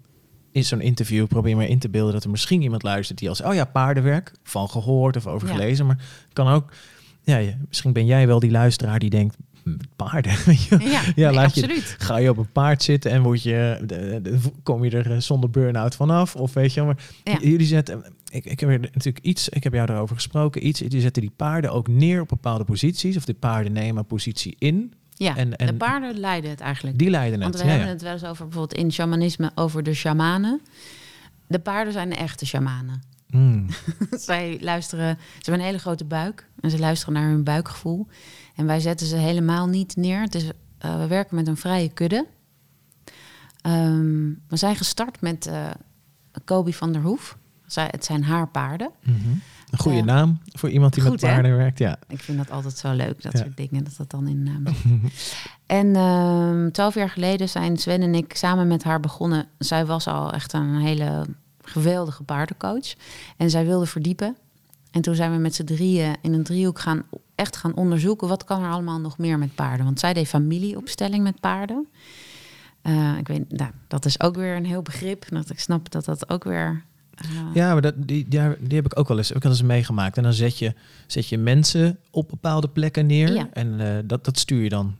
[0.51, 1.27] in zo'n interview.
[1.27, 3.41] Probeer me in te beelden dat er misschien iemand luistert die als...
[3.41, 4.31] Oh ja, paardenwerk.
[4.43, 5.53] Van gehoord of over Ja.
[5.53, 5.85] gelezen.
[5.85, 6.71] Maar kan ook...
[7.21, 9.35] Ja, misschien ben jij wel die luisteraar die denkt...
[9.71, 10.87] "Hm, Paarden, weet je wel.
[10.87, 11.81] Ja, Ja, nee, laat je-.
[11.97, 15.19] Ga je op een paard zitten en word je, de- de- kom je er eh,
[15.19, 16.35] zonder burn-out vanaf?
[16.35, 17.37] Of weet je wel, maar Ja.
[17.49, 21.01] jullie zetten, ik, ik heb er natuurlijk iets, ik heb jou daarover gesproken, iets, die
[21.01, 24.93] zetten die paarden ook neer op bepaalde posities, of de paarden nemen een positie in,
[25.13, 26.97] Ja, En- en- de paarden leiden het eigenlijk.
[26.97, 27.61] die leiden Want het.
[27.63, 30.61] we Ja, hebben het wel eens over bijvoorbeeld in shamanisme over de shamanen.
[31.47, 33.01] De paarden zijn de echte shamanen.
[33.29, 33.65] Mm,
[34.11, 38.07] Zij luisteren, ze hebben een hele grote buik en ze luisteren naar hun buikgevoel.
[38.57, 40.21] En wij zetten ze helemaal niet neer.
[40.21, 42.25] Het is, eh, we werken met een vrije kudde.
[43.61, 45.69] Ehm, we zijn gestart met eh
[46.45, 47.37] Kobe van der Hoef.
[47.65, 48.89] Zij, het zijn haar paarden.
[49.03, 49.15] mhm.
[49.71, 50.03] Een goede Ja.
[50.03, 51.27] naam voor iemand die Goed, met hè?
[51.27, 51.99] paarden werkt, ja.
[52.07, 53.39] Ik vind dat altijd zo leuk, dat Ja.
[53.39, 54.63] soort dingen, dat dat dan in naam.
[55.65, 59.47] En ehm, twaalf jaar geleden zijn Sven en ik samen met haar begonnen.
[59.57, 61.25] Zij was al echt een hele
[61.61, 62.93] geweldige paardencoach.
[63.37, 64.35] En zij wilde verdiepen.
[64.91, 67.03] En toen zijn we met z'n drieën in een driehoek gaan,
[67.37, 68.27] echt gaan onderzoeken...
[68.27, 69.85] wat kan er allemaal nog meer met paarden.
[69.85, 71.87] Want zij deed familieopstelling met paarden.
[72.81, 75.25] Eh, ik weet, nou, dat is ook weer een heel begrip.
[75.29, 76.83] Dat ik snap dat dat ook weer...
[77.15, 79.51] eh, Ja, maar dat, die, ja, die heb ik ook wel eens, heb ik wel
[79.51, 80.17] eens meegemaakt.
[80.17, 80.73] En dan zet je,
[81.07, 83.33] zet je mensen op bepaalde plekken neer.
[83.33, 83.47] Ja.
[83.53, 84.95] En eh, dat, dat stuur je dan,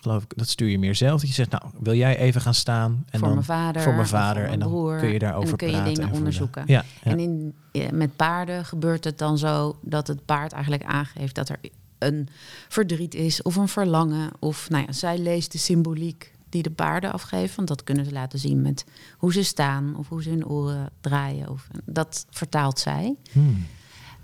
[0.00, 1.20] geloof ik, dat stuur je meer zelf.
[1.20, 3.04] Dat je zegt, nou, wil jij even gaan staan?
[3.10, 3.82] En voor dan, mijn vader.
[3.82, 4.42] Voor mijn vader.
[4.42, 4.98] voor En mijn dan broer.
[4.98, 5.94] kun je daarover En dan kun je praten.
[5.94, 6.62] dingen en onderzoeken.
[6.66, 7.10] Ja, ja.
[7.10, 7.54] En in,
[7.92, 11.58] met paarden gebeurt het dan zo dat het paard eigenlijk aangeeft dat er
[12.02, 12.28] een
[12.68, 14.30] verdriet is of een verlangen.
[14.38, 17.56] Of nou ja, zij leest de symboliek die de paarden afgeven.
[17.56, 18.84] Want dat kunnen ze laten zien met
[19.16, 21.48] hoe ze staan of hoe ze hun oren draaien.
[21.48, 23.16] Of, dat vertaalt zij.
[23.32, 23.66] Hmm.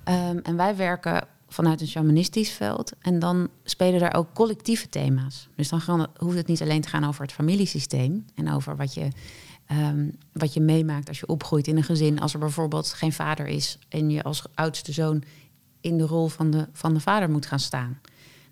[0.05, 2.93] Ehm, en wij werken vanuit een shamanistisch veld.
[3.01, 5.49] En dan spelen daar ook collectieve thema's.
[5.55, 8.95] Dus dan gaan, hoeft het niet alleen te gaan over het familiesysteem en over wat
[8.95, 9.09] je,
[9.67, 12.21] ehm, wat je meemaakt als je opgroeit in een gezin.
[12.21, 15.23] Als er bijvoorbeeld geen vader is en je als oudste zoon
[15.81, 18.01] in de rol van de, van de vader moet gaan staan.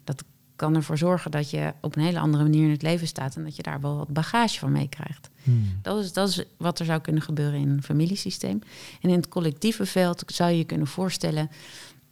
[0.05, 0.25] Dat
[0.57, 3.45] kan ervoor zorgen dat je op een hele andere manier in het leven staat en
[3.45, 5.31] dat je daar wel wat bagage van meekrijgt.
[5.43, 5.79] Hmm.
[5.83, 8.61] Dat, is, dat is wat er zou kunnen gebeuren in een familiesysteem.
[9.01, 11.51] En in het collectieve veld zou je je kunnen voorstellen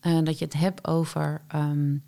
[0.03, 2.03] uh, dat je het hebt over um,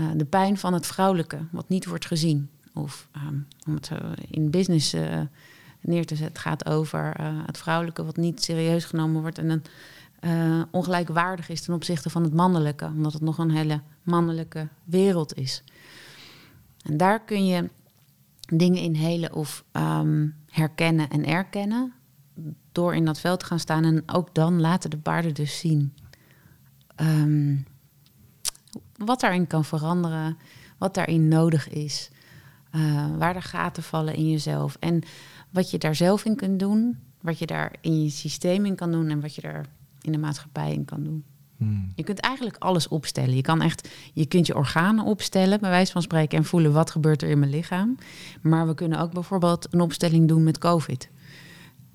[0.00, 2.50] uh, de pijn van het vrouwelijke, wat niet wordt gezien.
[2.74, 3.90] Of um, om het
[4.30, 5.20] in business uh,
[5.80, 7.14] neer te zetten, het gaat over
[7.46, 9.62] het vrouwelijke wat niet serieus genomen wordt en
[10.26, 15.34] een ongelijkwaardig is ten opzichte van het mannelijke, omdat het nog een hele mannelijke wereld
[15.34, 15.62] is.
[16.82, 17.70] En daar kun je
[18.48, 21.92] dingen in helen of um, herkennen en erkennen
[22.72, 25.94] door in dat veld te gaan staan en ook dan laten de paarden dus zien
[26.96, 27.64] um,
[28.96, 30.38] wat daarin kan veranderen,
[30.78, 32.10] wat daarin nodig is,
[32.72, 35.02] uh, waar er gaten vallen in jezelf en
[35.50, 38.92] wat je daar zelf in kunt doen, wat je daar in je systeem in kan
[38.92, 39.66] doen en wat je daar
[40.06, 41.24] in de maatschappij in kan doen.
[41.56, 41.92] Hmm.
[41.94, 43.36] Je kunt eigenlijk alles opstellen.
[43.36, 46.90] Je kan echt, je kunt je organen opstellen, bij wijze van spreken, en voelen wat
[46.90, 47.96] gebeurt er in mijn lichaam.
[48.42, 51.10] Maar we kunnen ook bijvoorbeeld een opstelling doen met COVID.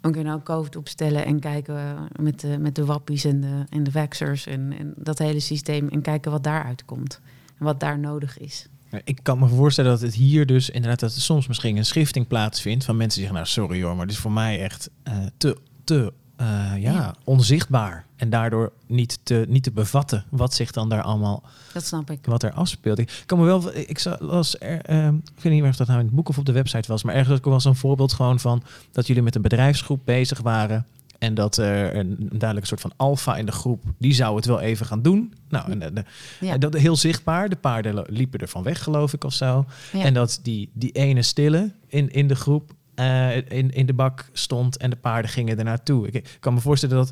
[0.02, 3.84] We kunnen ook COVID opstellen en kijken met de, met de wappies en de, en
[3.84, 7.22] de waxers en, en dat hele systeem en kijken wat daaruit komt
[7.58, 8.68] en wat daar nodig is.
[9.04, 12.28] Ik kan me voorstellen dat het hier dus inderdaad dat er soms misschien een schifting
[12.28, 15.14] plaatsvindt van mensen die zeggen, nou sorry hoor, maar dit is voor mij echt uh,
[15.38, 18.06] te, te uh, ja, onzichtbaar.
[18.16, 21.44] En daardoor niet te, niet te bevatten wat zich dan daar allemaal.
[21.74, 22.26] Dat snap ik.
[22.26, 23.00] Wat er afspeelt.
[23.00, 23.76] Ik kan me wel.
[23.76, 24.90] Ik was er.
[24.90, 26.88] Uh, ik weet niet meer of dat nou in het boek of op de website
[26.88, 27.04] was.
[27.04, 30.86] Maar ergens was een voorbeeld gewoon van dat jullie met een bedrijfsgroep bezig waren.
[31.18, 34.46] En dat er een, een duidelijke soort van alfa in de groep, die zou het
[34.46, 35.34] wel even gaan doen.
[35.50, 36.04] Nou, en, de,
[36.40, 36.58] ja.
[36.58, 37.50] dat heel zichtbaar.
[37.50, 39.66] De paarden liepen er van weg, geloof ik, of zo.
[39.92, 40.04] Ja.
[40.04, 42.72] En dat die, die ene stille in, in de groep,
[43.02, 46.08] uh, in, in de bak stond en de paarden gingen er naartoe.
[46.08, 47.12] Ik, kan me voorstellen dat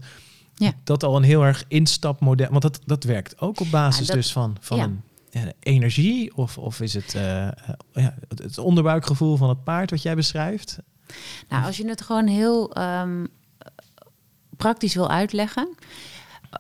[0.54, 0.74] ja.
[0.84, 4.32] dat al een heel erg instapmodel, want dat, dat werkt ook op basis dat, dus
[4.32, 7.22] van, van een ja, energie of, of is het, uh,
[7.94, 10.80] ja, het onderbuikgevoel van het paard wat jij beschrijft?
[11.50, 13.28] Nou, als je het gewoon heel um,
[14.58, 15.76] praktisch wil uitleggen.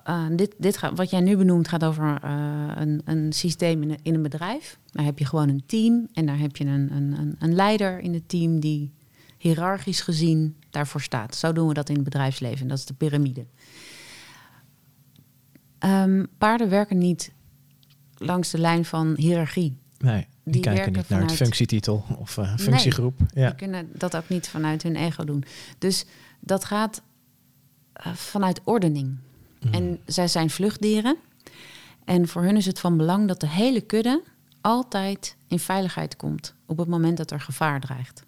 [0.08, 3.90] Uh, dit, dit gaat, wat jij nu benoemt gaat over uh, een, een systeem in
[3.90, 4.78] een, in een bedrijf.
[4.92, 8.14] Daar heb je gewoon een team en daar heb je een, een, een leider in
[8.14, 8.92] het team die
[9.40, 11.36] hiërarchisch gezien daarvoor staat.
[11.36, 12.68] Zo doen we dat in het bedrijfsleven.
[12.68, 13.46] Dat is de piramide.
[15.80, 17.32] Um, paarden werken niet
[18.18, 19.78] langs de lijn van hiërarchie.
[19.98, 23.20] Nee, die, die kijken niet naar het functietitel of uh, functiegroep.
[23.20, 23.48] Nee, ja.
[23.48, 25.44] Die kunnen dat ook niet vanuit hun ego doen.
[25.78, 26.06] Dus
[26.40, 27.02] dat gaat
[28.08, 29.18] uh, vanuit ordening.
[29.60, 29.74] Mm.
[29.74, 31.18] En zij zijn vluchtdieren.
[32.06, 34.24] En voor hun is het van belang dat de hele kudde
[34.62, 38.24] altijd in veiligheid komt op het moment dat er gevaar dreigt.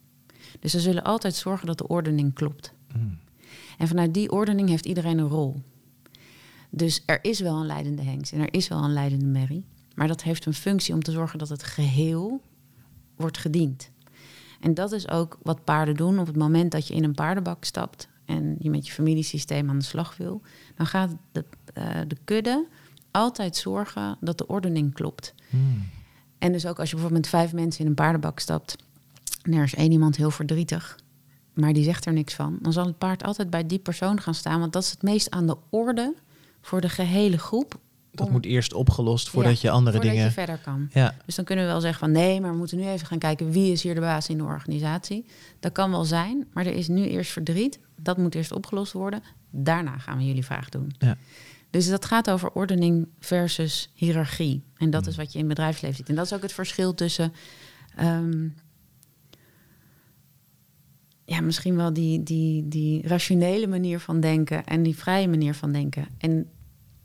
[0.59, 2.73] Dus ze zullen altijd zorgen dat de ordening klopt.
[2.95, 3.19] Mm.
[3.77, 5.61] En vanuit die ordening heeft iedereen een rol.
[6.69, 9.65] Dus er is wel een leidende hengst en er is wel een leidende merrie.
[9.95, 12.41] Maar dat heeft een functie om te zorgen dat het geheel
[13.15, 13.91] wordt gediend.
[14.59, 17.63] En dat is ook wat paarden doen op het moment dat je in een paardenbak
[17.63, 20.41] stapt en je met je familiesysteem aan de slag wil.
[20.75, 21.45] Dan gaat de,
[21.77, 22.67] uh, de kudde
[23.11, 25.33] altijd zorgen dat de ordening klopt.
[25.49, 25.89] Mm.
[26.37, 28.75] En dus ook als je bijvoorbeeld met vijf mensen in een paardenbak stapt
[29.41, 30.99] en er is één iemand heel verdrietig,
[31.53, 34.35] maar die zegt er niks van, dan zal het paard altijd bij die persoon gaan
[34.35, 36.15] staan, want dat is het meest aan de orde
[36.61, 37.79] voor de gehele groep.
[38.13, 40.27] Dat moet eerst opgelost voordat je andere voordat dingen.
[40.27, 40.89] je verder kan.
[40.93, 41.15] Ja.
[41.25, 43.51] Dus dan kunnen we wel zeggen van nee, maar we moeten nu even gaan kijken
[43.51, 45.25] wie is hier de baas in de organisatie.
[45.59, 47.79] Dat kan wel zijn, maar er is nu eerst verdriet.
[47.95, 49.23] Dat moet eerst opgelost worden.
[49.49, 50.93] Daarna gaan we jullie vraag doen.
[50.97, 51.17] Ja.
[51.69, 54.63] Dus dat gaat over ordening versus hiërarchie.
[54.77, 55.23] En dat is hmm.
[55.23, 56.09] wat je in bedrijfsleven ziet.
[56.09, 57.33] En dat is ook het verschil tussen
[57.99, 58.55] um,
[61.31, 65.71] ja, misschien wel die, die, die rationele manier van denken en die vrije manier van
[65.71, 66.07] denken.
[66.17, 66.49] En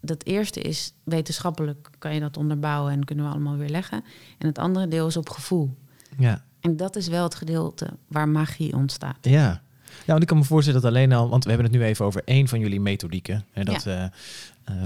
[0.00, 4.04] dat eerste is wetenschappelijk kan je dat onderbouwen en kunnen we allemaal weer leggen.
[4.38, 5.74] En het andere deel is op gevoel.
[6.18, 6.44] Ja.
[6.60, 9.18] En dat is wel het gedeelte waar magie ontstaat.
[9.20, 9.62] Ja.
[9.98, 12.04] Ja, want ik kan me voorstellen dat alleen al, want we hebben het nu even
[12.04, 13.44] over één van jullie methodieken.
[13.50, 14.12] Hè, dat, ja.
[14.70, 14.76] uh,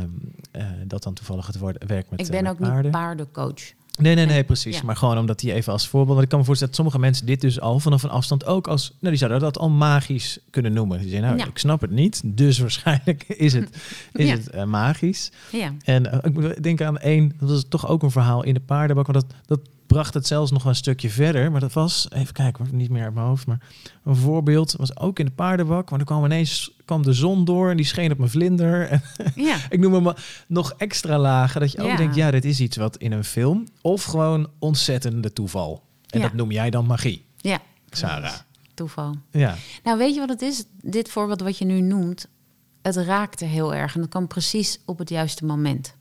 [0.57, 3.73] uh, dat dan toevallig het woord, werk met Ik ben uh, ook niet paardencoach.
[3.99, 4.83] Nee, nee, nee, precies.
[4.83, 6.13] Maar gewoon omdat die even als voorbeeld.
[6.13, 8.69] Want ik kan me voorstellen dat sommige mensen dit dus al vanaf een afstand ook
[8.69, 8.89] als.
[8.89, 10.99] Nou, die zouden dat al magisch kunnen noemen.
[10.99, 12.23] Die zeggen, nou, ik snap het niet.
[12.25, 13.69] Dus waarschijnlijk is het,
[14.13, 15.31] is het uh, magisch.
[15.53, 15.75] Ja.
[15.85, 19.07] En uh, ik denk aan één, dat is toch ook een verhaal in de paardenbak.
[19.07, 19.61] Want dat, dat
[19.93, 21.51] bracht het zelfs nog een stukje verder.
[21.51, 23.47] Maar dat was, even kijken, niet meer uit mijn hoofd.
[23.47, 23.61] Maar
[24.05, 25.91] een voorbeeld was ook in de paardenbak.
[25.91, 28.89] Maar er kwam ineens kwam de zon door en die scheen op mijn vlinder.
[28.91, 29.03] En
[29.35, 30.15] Ja, ik noem hem
[30.49, 31.61] nog extra lagen.
[31.61, 33.67] Dat je ook denkt, ja, dit is iets wat in een film.
[33.81, 35.83] Of gewoon ontzettende toeval.
[36.07, 36.25] En Ja.
[36.27, 37.59] dat noem jij dan magie, ja.
[37.91, 38.35] Sarah.
[38.75, 39.15] Toeval.
[39.31, 40.65] Ja, Nou, weet je wat het is?
[40.83, 42.27] Dit voorbeeld wat je nu noemt,
[42.83, 43.95] het raakte heel erg.
[43.95, 45.95] En dat kwam precies op het juiste moment.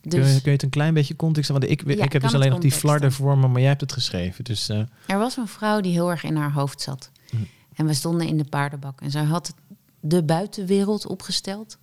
[0.00, 1.50] Kun, je, Dus kun je het een klein beetje context...
[1.50, 3.80] Want ik, Ja, ik heb dus alleen nog die flarden voor me, maar jij hebt
[3.80, 4.44] het geschreven.
[4.44, 7.10] Dus eh, er was een vrouw die heel erg in haar hoofd zat.
[7.30, 7.36] Hm.
[7.74, 9.00] En we stonden in de paardenbak.
[9.00, 9.54] En zij had
[10.00, 11.78] de buitenwereld opgesteld.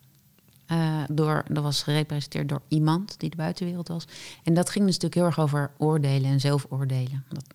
[0.66, 4.08] Eh, door, dat was gerepresenteerd door iemand die de buitenwereld was.
[4.44, 7.24] En dat ging dus natuurlijk heel erg over oordelen en zelfoordelen.
[7.30, 7.46] Dat...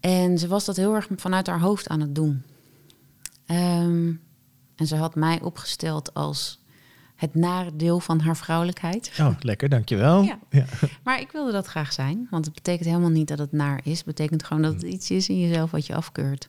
[0.00, 2.42] En ze was dat heel erg vanuit haar hoofd aan het doen.
[3.46, 4.12] Ehm,
[4.76, 6.57] en ze had mij opgesteld als
[7.18, 9.12] het nare deel van haar vrouwelijkheid.
[9.20, 10.22] oh, lekker, dankjewel.
[10.22, 10.38] Ja.
[10.50, 10.64] Ja.
[11.04, 12.26] Maar ik wilde dat graag zijn.
[12.30, 13.96] Want het betekent helemaal niet dat het naar is.
[13.96, 16.48] Het betekent gewoon dat het iets is in jezelf wat je afkeurt.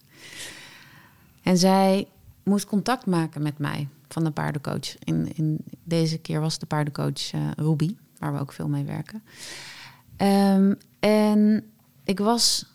[1.44, 2.08] En zij
[2.44, 4.98] moest contact maken met mij van de paardencoach.
[5.04, 9.24] In, in deze keer was de paardencoach eh Ruby, waar we ook veel mee werken.
[10.18, 11.64] Ehm, en
[12.04, 12.66] ik was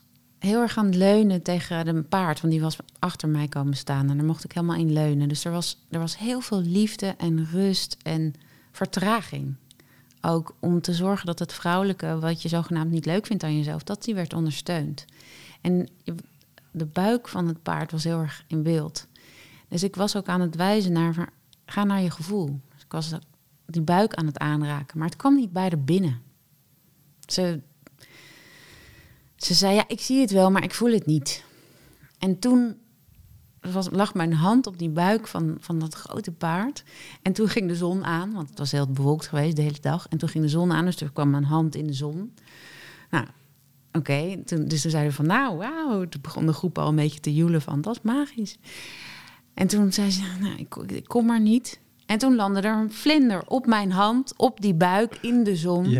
[0.45, 4.11] heel erg aan het leunen tegen een paard, want die was achter mij komen staan
[4.11, 5.29] en daar mocht ik helemaal in leunen.
[5.29, 8.35] Dus er was, er was heel veel liefde en rust en
[8.73, 9.55] vertraging.
[10.21, 13.83] Ook om te zorgen dat het vrouwelijke, wat je zogenaamd niet leuk vindt aan jezelf,
[13.83, 15.05] dat die werd ondersteund.
[15.61, 15.89] En
[16.71, 19.07] de buik van het paard was heel erg in beeld.
[19.69, 21.29] Dus ik was ook aan het wijzen naar,
[21.67, 22.61] ga naar je gevoel.
[22.73, 23.13] Dus ik was
[23.67, 26.21] die buik aan het aanraken, maar het kwam niet bij haar binnen.
[27.27, 27.61] Ze,
[29.45, 31.45] ze zei, ja, ik zie het wel, maar ik voel het niet.
[32.19, 32.77] En toen
[33.61, 36.85] was, lag mijn hand op die buik van, van dat grote paard.
[37.23, 40.07] En toen ging de zon aan, want het was heel bewolkt geweest de hele dag.
[40.09, 42.35] En toen ging de zon aan, dus toen kwam mijn hand in de zon.
[43.11, 43.27] Nou,
[43.93, 44.43] oké.
[44.45, 46.09] Toen, dus toen zeiden we van, nou, wauw.
[46.09, 48.59] Toen begon de groep al een beetje te joelen van, dat is magisch.
[49.55, 51.81] En toen zei ze, nou, ik, ik kom maar niet.
[52.07, 55.89] En toen landde er een vlinder op mijn hand, op die buik, in de zon.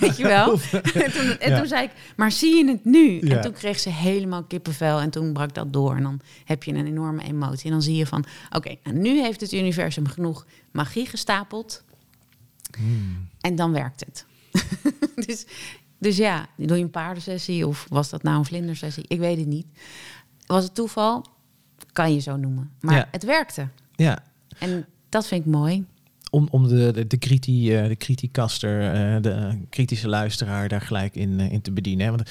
[0.00, 0.52] Weet je wel?
[0.94, 1.58] en toen, en Ja.
[1.58, 3.26] toen zei ik, maar zie je het nu?
[3.26, 3.36] Ja.
[3.36, 5.96] En toen kreeg ze helemaal kippenvel en toen brak dat door.
[5.96, 7.64] En dan heb je een enorme emotie.
[7.64, 11.84] En dan zie je van, oké, nou, nu heeft het universum genoeg magie gestapeld.
[12.76, 13.28] Hmm.
[13.40, 14.26] En dan werkt het.
[15.26, 15.46] dus,
[15.98, 19.04] dus ja, doe je een paardensessie of was dat nou een vlindersessie?
[19.08, 19.66] Ik weet het niet.
[20.46, 21.24] Was het toeval?
[21.92, 22.70] Kan je zo noemen.
[22.80, 23.08] Maar Ja.
[23.10, 23.68] het werkte.
[23.94, 24.24] Ja,
[24.58, 25.84] En dat vind ik mooi.
[26.30, 31.14] om, om de, de, de, kriti, eh, de criticaster, eh, de kritische luisteraar daar gelijk
[31.14, 32.06] in, eh, in te bedienen.
[32.06, 32.10] hè.
[32.10, 32.30] Want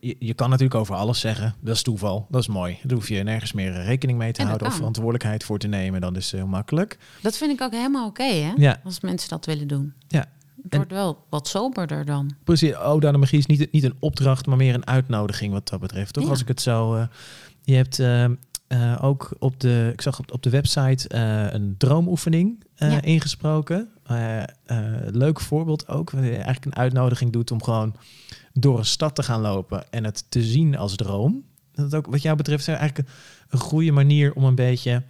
[0.00, 1.54] je, je kan natuurlijk over alles zeggen.
[1.60, 2.26] Dat is toeval.
[2.30, 2.78] Dat is mooi.
[2.82, 6.00] Daar hoef je nergens meer rekening mee te En houden of verantwoordelijkheid voor te nemen.
[6.00, 6.98] Dat is heel makkelijk.
[7.20, 8.52] Dat vind ik ook helemaal oké, hè?
[8.56, 8.80] Ja.
[8.84, 9.92] Als mensen dat willen doen.
[10.08, 10.26] Ja.
[10.62, 12.34] Het wordt wel wat soberder dan.
[12.44, 12.76] Precies.
[12.76, 16.12] Oh, de magie is niet, niet een opdracht, maar meer een uitnodiging wat dat betreft.
[16.12, 16.24] Toch?
[16.24, 16.30] Ja.
[16.30, 17.08] Als ik het zo.
[17.62, 17.98] je hebt
[18.66, 19.90] eh, ook op de.
[19.92, 23.02] Ik zag op, op de website eh, een droomoefening eh, Ja.
[23.02, 23.88] ingesproken.
[25.10, 26.10] Leuk voorbeeld ook.
[26.10, 27.96] Waar je eigenlijk een uitnodiging doet om gewoon
[28.52, 31.44] door een stad te gaan lopen en het te zien als droom.
[31.72, 33.08] Dat ook wat jou betreft is eigenlijk
[33.48, 35.02] een, goede manier om een beetje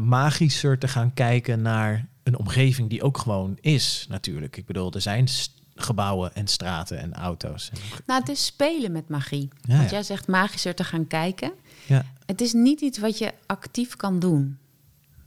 [0.00, 4.56] magischer te gaan kijken naar een omgeving die ook gewoon is, natuurlijk.
[4.56, 5.28] Ik bedoel, er zijn
[5.74, 7.70] gebouwen en straten en auto's.
[8.06, 9.48] Nou, het is spelen met magie.
[9.62, 9.94] Ja, Want ja.
[9.96, 11.52] jij zegt magischer te gaan kijken.
[11.88, 14.58] Ja, Het is niet iets wat je actief kan doen.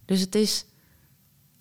[0.04, 0.64] Dus het is,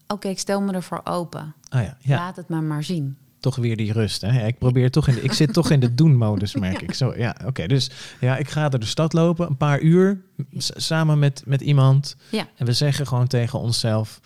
[0.07, 1.53] oké, ik stel me ervoor open.
[1.69, 1.97] ah, ja.
[2.01, 2.15] ja.
[2.17, 3.17] Laat het maar maar zien.
[3.39, 4.21] toch weer die rust.
[4.21, 4.47] Hè?
[4.47, 6.93] Ik probeer toch in de, ik zit toch in de doen-modus, merk ik.
[6.93, 7.67] Zo, ja, oké.
[7.67, 10.21] dus ja, ik ga door de stad lopen, een paar uur,
[10.57, 12.15] samen met, met iemand.
[12.31, 12.47] Ja.
[12.55, 14.19] En we zeggen gewoon tegen onszelf,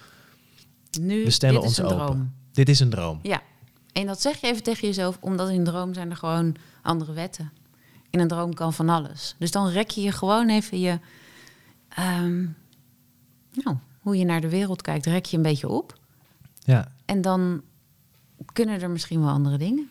[1.02, 2.06] Nu, we stellen dit is ons een open.
[2.06, 2.34] droom.
[2.52, 3.20] Dit is een droom.
[3.24, 3.42] Ja.
[3.94, 7.14] En dat zeg je even tegen jezelf, omdat in een droom zijn er gewoon andere
[7.14, 7.52] wetten.
[8.16, 9.36] In een droom kan van alles.
[9.40, 11.00] Dus dan rek je je gewoon even je...
[11.90, 12.42] ehm,
[13.54, 16.00] nou, hoe je naar de wereld kijkt, rek je een beetje op.
[16.60, 17.62] Ja, En dan
[18.54, 19.90] kunnen er misschien wel andere dingen.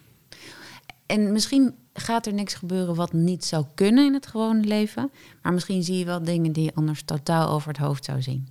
[1.07, 5.11] En misschien gaat er niks gebeuren wat niet zou kunnen in het gewone leven.
[5.43, 8.49] Maar misschien zie je wel dingen die je anders totaal over het hoofd zou zien.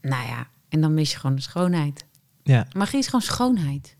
[0.00, 2.04] Nou ja, en dan mis je gewoon de schoonheid.
[2.42, 3.96] ja, Magie is gewoon schoonheid.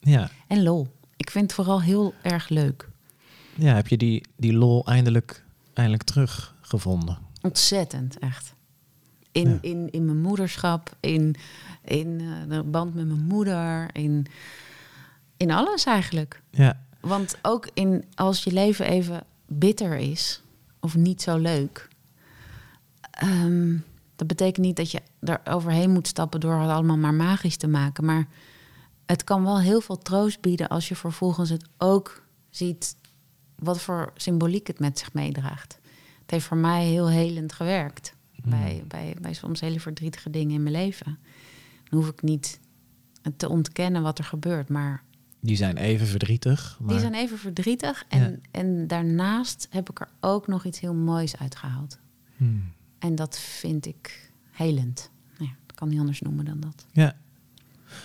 [0.00, 0.30] ja.
[0.46, 0.88] En lol.
[1.16, 2.92] Ik vind het vooral heel erg leuk.
[3.56, 7.18] Ja, heb je die, die lol eindelijk, eindelijk teruggevonden?
[7.42, 8.54] Ontzettend, echt.
[9.32, 9.58] In, Ja.
[9.60, 11.34] in, in mijn moederschap, in,
[11.84, 14.26] in eh, de band met mijn moeder, in,
[15.36, 16.42] in alles eigenlijk.
[16.50, 20.42] Ja, Want ook in, als je leven even bitter is
[20.80, 21.88] of niet zo leuk,
[23.10, 23.76] ehm,
[24.16, 27.68] dat betekent niet dat je er overheen moet stappen door het allemaal maar magisch te
[27.68, 28.04] maken.
[28.04, 28.26] Maar
[29.06, 32.96] het kan wel heel veel troost bieden als je vervolgens het ook ziet
[33.58, 35.78] wat voor symboliek het met zich meedraagt.
[36.20, 38.14] Het heeft voor mij heel helend gewerkt.
[38.44, 41.18] Bij, bij, bij soms hele verdrietige dingen in mijn leven.
[41.88, 42.60] Dan hoef ik niet
[43.36, 45.02] te ontkennen wat er gebeurt, maar
[45.40, 46.76] Die zijn even verdrietig.
[46.80, 46.88] Maar...
[46.90, 48.04] die zijn even verdrietig.
[48.08, 51.98] En, en daarnaast heb ik er ook nog iets heel moois uitgehaald.
[52.36, 52.72] Hmm.
[52.98, 55.10] En dat vind ik helend.
[55.38, 56.86] Nou ja, ik kan niet anders noemen dan dat.
[56.92, 57.16] Ja.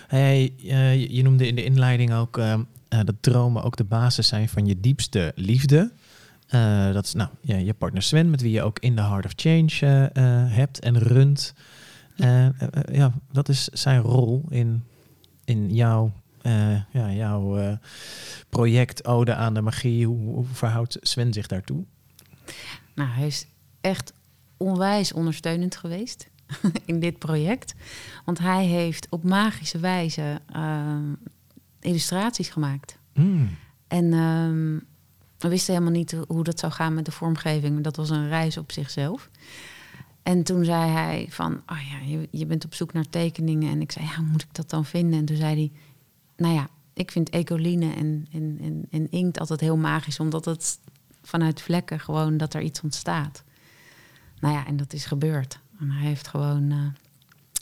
[0.06, 2.60] Hey, eh, je- noemde in de inleiding ook eh,
[2.90, 5.92] eh, dat dromen ook de basis zijn van je diepste liefde.
[6.46, 9.24] Eh, dat is nou, ja, je partner Sven, met wie je ook in the Heart
[9.24, 10.22] of Change eh,
[10.54, 11.54] hebt en runt.
[12.92, 14.84] Ja, wat is zijn rol in,
[15.44, 16.12] in jouw,
[16.92, 17.78] ja, jouw
[18.48, 20.06] project Ode aan de Magie?
[20.06, 21.84] Hoe, hoe verhoudt Sven zich daartoe?
[22.94, 23.46] Nou, hij is
[23.80, 24.12] echt
[24.56, 26.28] onwijs ondersteunend geweest
[26.84, 27.74] in dit project.
[28.24, 31.12] Want hij heeft op magische wijze ehm,
[31.80, 32.98] illustraties gemaakt.
[33.12, 33.48] Hmm.
[33.88, 34.78] En ehm,
[35.38, 37.80] we wisten helemaal niet hoe dat zou gaan met de vormgeving.
[37.80, 39.30] Dat was een reis op zichzelf.
[40.22, 43.70] En toen zei hij van, oh ja, je, je bent op zoek naar tekeningen.
[43.70, 45.18] En ik zei, ja, hoe moet ik dat dan vinden?
[45.18, 45.72] En toen zei hij,
[46.36, 50.20] nou ja, ik vind ecoline en, en, en, en inkt altijd heel magisch.
[50.20, 50.78] Omdat het
[51.22, 53.44] vanuit vlekken gewoon dat er iets ontstaat.
[54.40, 55.60] Nou ja, en dat is gebeurd.
[55.78, 56.86] En hij heeft gewoon eh,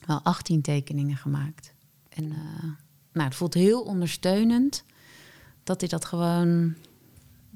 [0.06, 1.72] wel 18 tekeningen gemaakt.
[2.08, 2.64] En eh,
[3.12, 4.84] nou, het voelt heel ondersteunend
[5.64, 6.74] dat hij dat gewoon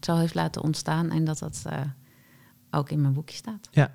[0.01, 1.81] zo heeft laten ontstaan en dat dat eh,
[2.71, 3.69] ook in mijn boekje staat.
[3.71, 3.91] Ja.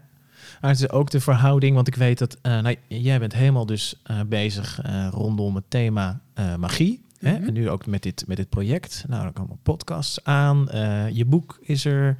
[0.62, 3.66] Maar het is ook de verhouding, want ik weet dat eh, nou, jij bent helemaal
[3.66, 7.06] dus eh, bezig eh, rondom het thema eh, magie.
[7.20, 7.34] Hè?
[7.38, 7.48] Mhm.
[7.48, 9.04] En nu ook met dit, met dit project.
[9.08, 10.70] Nou, er komen podcasts aan.
[10.70, 12.18] eh, je boek is er.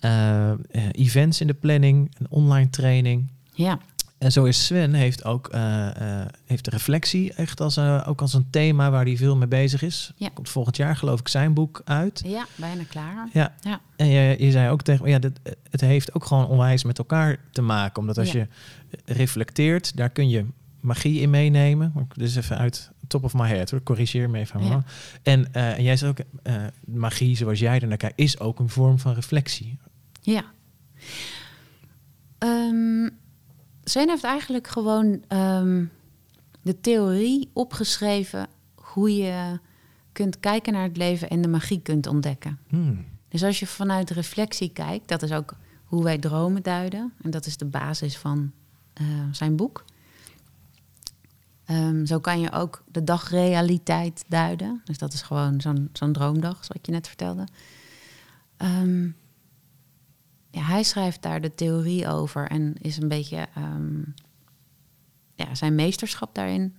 [0.00, 0.56] eh, eh,
[0.92, 2.14] events in de planning.
[2.18, 3.30] Een online training.
[3.52, 3.78] Ja,
[4.24, 8.20] En zo is Sven heeft ook eh, eh, heeft de reflectie echt als, eh, ook
[8.20, 10.12] als een thema waar hij veel mee bezig is.
[10.16, 10.28] Ja.
[10.34, 12.22] Komt volgend jaar geloof ik zijn boek uit.
[12.26, 13.28] ja bijna klaar.
[13.32, 13.54] Ja.
[13.60, 13.80] Ja.
[13.96, 15.32] En je, je zei ook tegen me, ja, dat,
[15.70, 18.00] het heeft ook gewoon onwijs met elkaar te maken.
[18.00, 18.38] Omdat als Ja.
[18.38, 18.48] je
[19.04, 20.44] reflecteert, daar kun je
[20.80, 22.08] magie in meenemen.
[22.14, 24.64] Dus even uit top of my head hoor, corrigeer me even.
[24.64, 24.84] Ja.
[25.22, 26.18] En, en jij zei ook,
[26.84, 29.78] magie zoals jij er naar kijkt, is ook een vorm van reflectie.
[30.20, 30.44] Ja.
[32.38, 33.08] Ehm
[33.84, 35.84] Sven heeft eigenlijk gewoon ehm,
[36.62, 39.58] de theorie opgeschreven hoe je
[40.12, 42.58] kunt kijken naar het leven en de magie kunt ontdekken.
[42.68, 43.04] Hmm.
[43.28, 47.12] Dus als je vanuit reflectie kijkt, dat is ook hoe wij dromen duiden.
[47.22, 48.52] En dat is de basis van
[48.92, 49.84] eh, zijn boek.
[51.64, 54.80] Ehm, zo kan je ook de dagrealiteit duiden.
[54.84, 57.46] Dus dat is gewoon zo'n zo'n droomdag, zoals ik je net vertelde.
[58.56, 59.08] Ehm,
[60.60, 64.02] hij schrijft daar de theorie over en is een beetje ehm,
[65.34, 66.76] ja, zijn meesterschap daarin.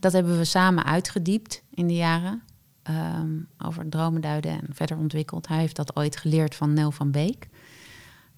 [0.00, 2.42] Dat hebben we samen uitgediept in de jaren
[2.82, 5.48] ehm, over dromen duiden en verder ontwikkeld.
[5.48, 7.48] Hij heeft dat ooit geleerd van Nel van Beek.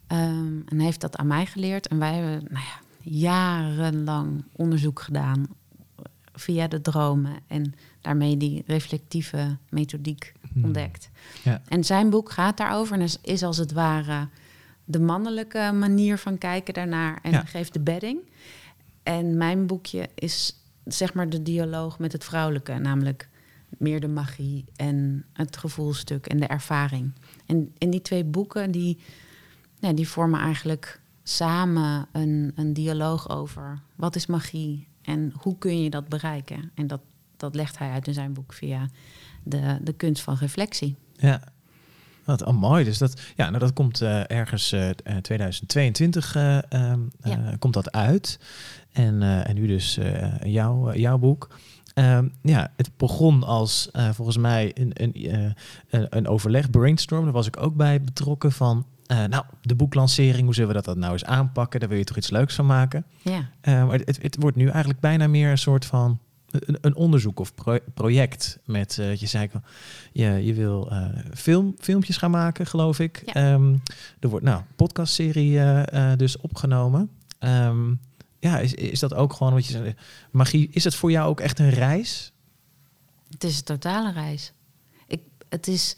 [0.06, 1.88] Ehm, en heeft dat aan mij geleerd.
[1.88, 5.46] En wij hebben nou ja, jarenlang onderzoek gedaan
[6.32, 10.32] via de dromen en daarmee die reflectieve methodiek.
[10.62, 11.10] Ontdekt.
[11.42, 11.62] Ja.
[11.68, 14.28] En zijn boek gaat daarover en is, als het ware
[14.84, 17.44] de mannelijke manier van kijken daarnaar en Ja.
[17.44, 18.18] geeft de bedding.
[19.02, 23.28] En mijn boekje is zeg maar de dialoog met het vrouwelijke, namelijk
[23.78, 27.12] meer de magie en het gevoelstuk en de ervaring.
[27.46, 28.98] En, en die twee boeken die,
[29.94, 35.90] die vormen eigenlijk samen een, een dialoog over wat is magie en hoe kun je
[35.90, 36.70] dat bereiken.
[36.74, 37.00] En dat,
[37.36, 38.88] dat legt hij uit in zijn boek via
[39.42, 40.96] de, de kunst van reflectie.
[41.16, 41.40] Ja.
[42.24, 42.84] Wat oh, mooi.
[42.84, 47.56] Dus dat, ja, nou, dat komt eh, ergens eh, eh, 2022 eh, ehm, eh, Ja.
[47.58, 48.38] komt dat uit.
[48.92, 49.98] En, en nu dus
[50.44, 51.48] jouw, jouw boek.
[51.94, 55.54] Ehm, ja, het begon als volgens mij een, een,
[56.10, 57.24] een, overleg, brainstorm.
[57.24, 58.86] Daar was ik ook bij betrokken van.
[59.06, 61.80] nou, de boeklancering, hoe zullen we dat, dat nou eens aanpakken?
[61.80, 63.04] Daar wil je toch iets leuks van maken?
[63.22, 66.18] Ja, maar het, het wordt nu eigenlijk bijna meer een soort van
[66.50, 68.58] een, een onderzoek of pro- project.
[68.64, 69.50] Met, eh, je zei,
[70.12, 73.22] je, je wil eh, film, filmpjes gaan maken, geloof ik.
[73.24, 73.32] Ja.
[73.32, 73.76] Ehm,
[74.20, 77.10] er wordt nou podcastserie eh, dus opgenomen.
[77.38, 77.94] Ehm,
[78.38, 79.94] ja, is, is dat ook gewoon wat je zei?
[80.30, 82.32] Magie, is het voor jou ook echt een reis?
[83.30, 84.52] het is een totale reis.
[85.06, 85.96] Ik, het is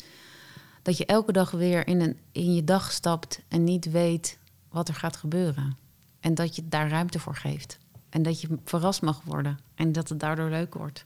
[0.83, 4.39] dat je elke dag weer in, een, in je dag stapt en niet weet
[4.69, 5.77] wat er gaat gebeuren.
[6.21, 7.79] En dat je daar ruimte voor geeft.
[8.13, 9.59] En dat je verrast mag worden.
[9.75, 11.03] En dat het daardoor leuk wordt.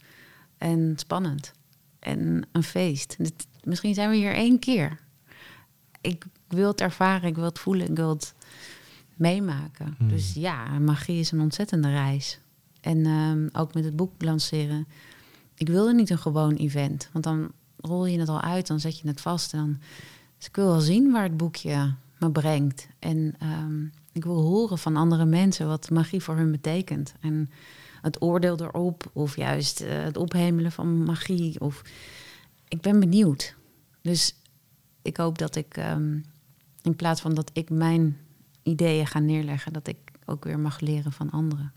[0.59, 1.53] En spannend.
[1.99, 3.15] En een feest.
[3.19, 4.99] Dit- misschien zijn we hier één keer.
[6.01, 8.35] Ik wil het ervaren, ik wil het voelen, ik wil het
[9.15, 9.95] meemaken.
[9.99, 10.09] Hmm.
[10.09, 12.39] Dus ja, magie is een ontzettende reis.
[12.81, 14.87] En ehm, ook met het boek lanceren
[15.57, 17.09] ik wilde niet een gewoon event.
[17.13, 19.53] Want dan rol je het al uit, dan zet je het vast.
[19.53, 19.77] En dan,
[20.39, 22.89] dus ik wil wel zien waar het boekje me brengt.
[22.99, 23.85] En ehm,
[24.17, 27.15] ik wil horen van andere mensen wat magie voor hun betekent.
[27.21, 27.51] En
[28.03, 31.61] het oordeel erop, of juist eh, het ophemelen van magie.
[31.61, 31.83] Of...
[32.69, 33.55] Ik ben benieuwd.
[34.03, 34.37] Dus
[35.03, 36.19] ik hoop dat ik, ehm,
[36.83, 38.17] in plaats van dat ik mijn
[38.63, 41.73] ideeën ga neerleggen, dat ik ook weer mag leren van anderen.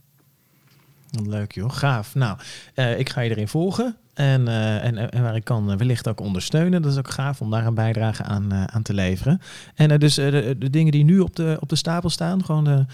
[1.24, 2.16] Leuk joh, gaaf.
[2.16, 2.40] Nou,
[2.76, 3.98] uh, ik ga je erin volgen.
[4.20, 6.82] En, uh, en, en, waar ik kan wellicht ook ondersteunen.
[6.82, 9.42] Dat is ook gaaf om daar een bijdrage aan, uh, aan te leveren.
[9.76, 12.64] En uh, dus de, de, dingen die nu op de, op de stapel staan, gewoon
[12.64, 12.86] de,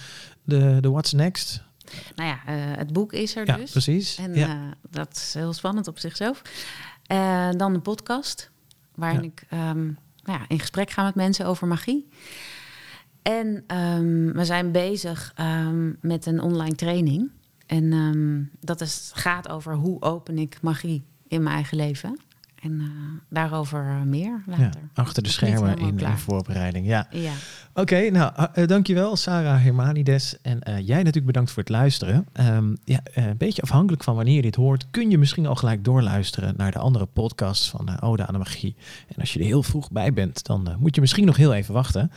[0.44, 1.64] de, de What's Next.
[2.16, 3.72] Nou ja, het boek is er ja, dus.
[3.72, 4.18] Precies.
[4.18, 4.74] En ja.
[4.90, 6.42] dat is heel spannend op zichzelf.
[7.58, 8.52] dan de podcast,
[8.96, 9.28] waarin ja.
[9.28, 12.10] ik um, nou ja, in gesprek ga met mensen over magie.
[13.22, 17.32] En um, we zijn bezig um, met een online training.
[17.66, 22.20] En um, dat is, gaat over hoe open ik magie in mijn eigen leven.
[22.66, 22.88] En uh,
[23.30, 24.64] daarover meer later.
[24.64, 26.88] Ja, achter de schermen in, in voorbereiding.
[26.88, 27.08] Ja.
[27.12, 27.32] ja.
[27.70, 30.38] Oké, okay, nou uh, dankjewel Sarah Hermanides.
[30.42, 32.28] En uh, jij natuurlijk bedankt voor het luisteren.
[32.34, 35.84] Um, ja, een beetje afhankelijk van wanneer je dit hoort, kun je misschien al gelijk
[35.84, 38.76] doorluisteren naar de andere podcasts van Ode aan de Magie.
[39.08, 41.74] En als je er heel vroeg bij bent, dan moet je misschien nog heel even
[41.74, 42.12] wachten.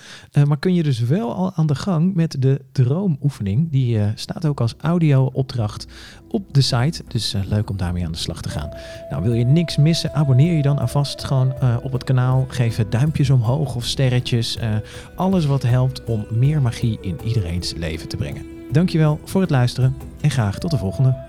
[0.46, 3.70] maar kun je dus wel al aan de gang met de droomoefening.
[3.70, 5.86] Die staat ook als audio-opdracht
[6.28, 7.02] op de site.
[7.08, 8.70] Dus leuk om daarmee aan de slag te gaan.
[9.10, 10.14] Nou, wil je niks missen?
[10.38, 12.44] Abonneer je dan alvast gewoon uh, op het kanaal.
[12.48, 14.56] Geef duimpjes omhoog of sterretjes.
[14.56, 14.76] Uh,
[15.14, 18.46] alles wat helpt om meer magie in iedereen's leven te brengen.
[18.72, 21.27] Dankjewel voor het luisteren en graag tot de volgende.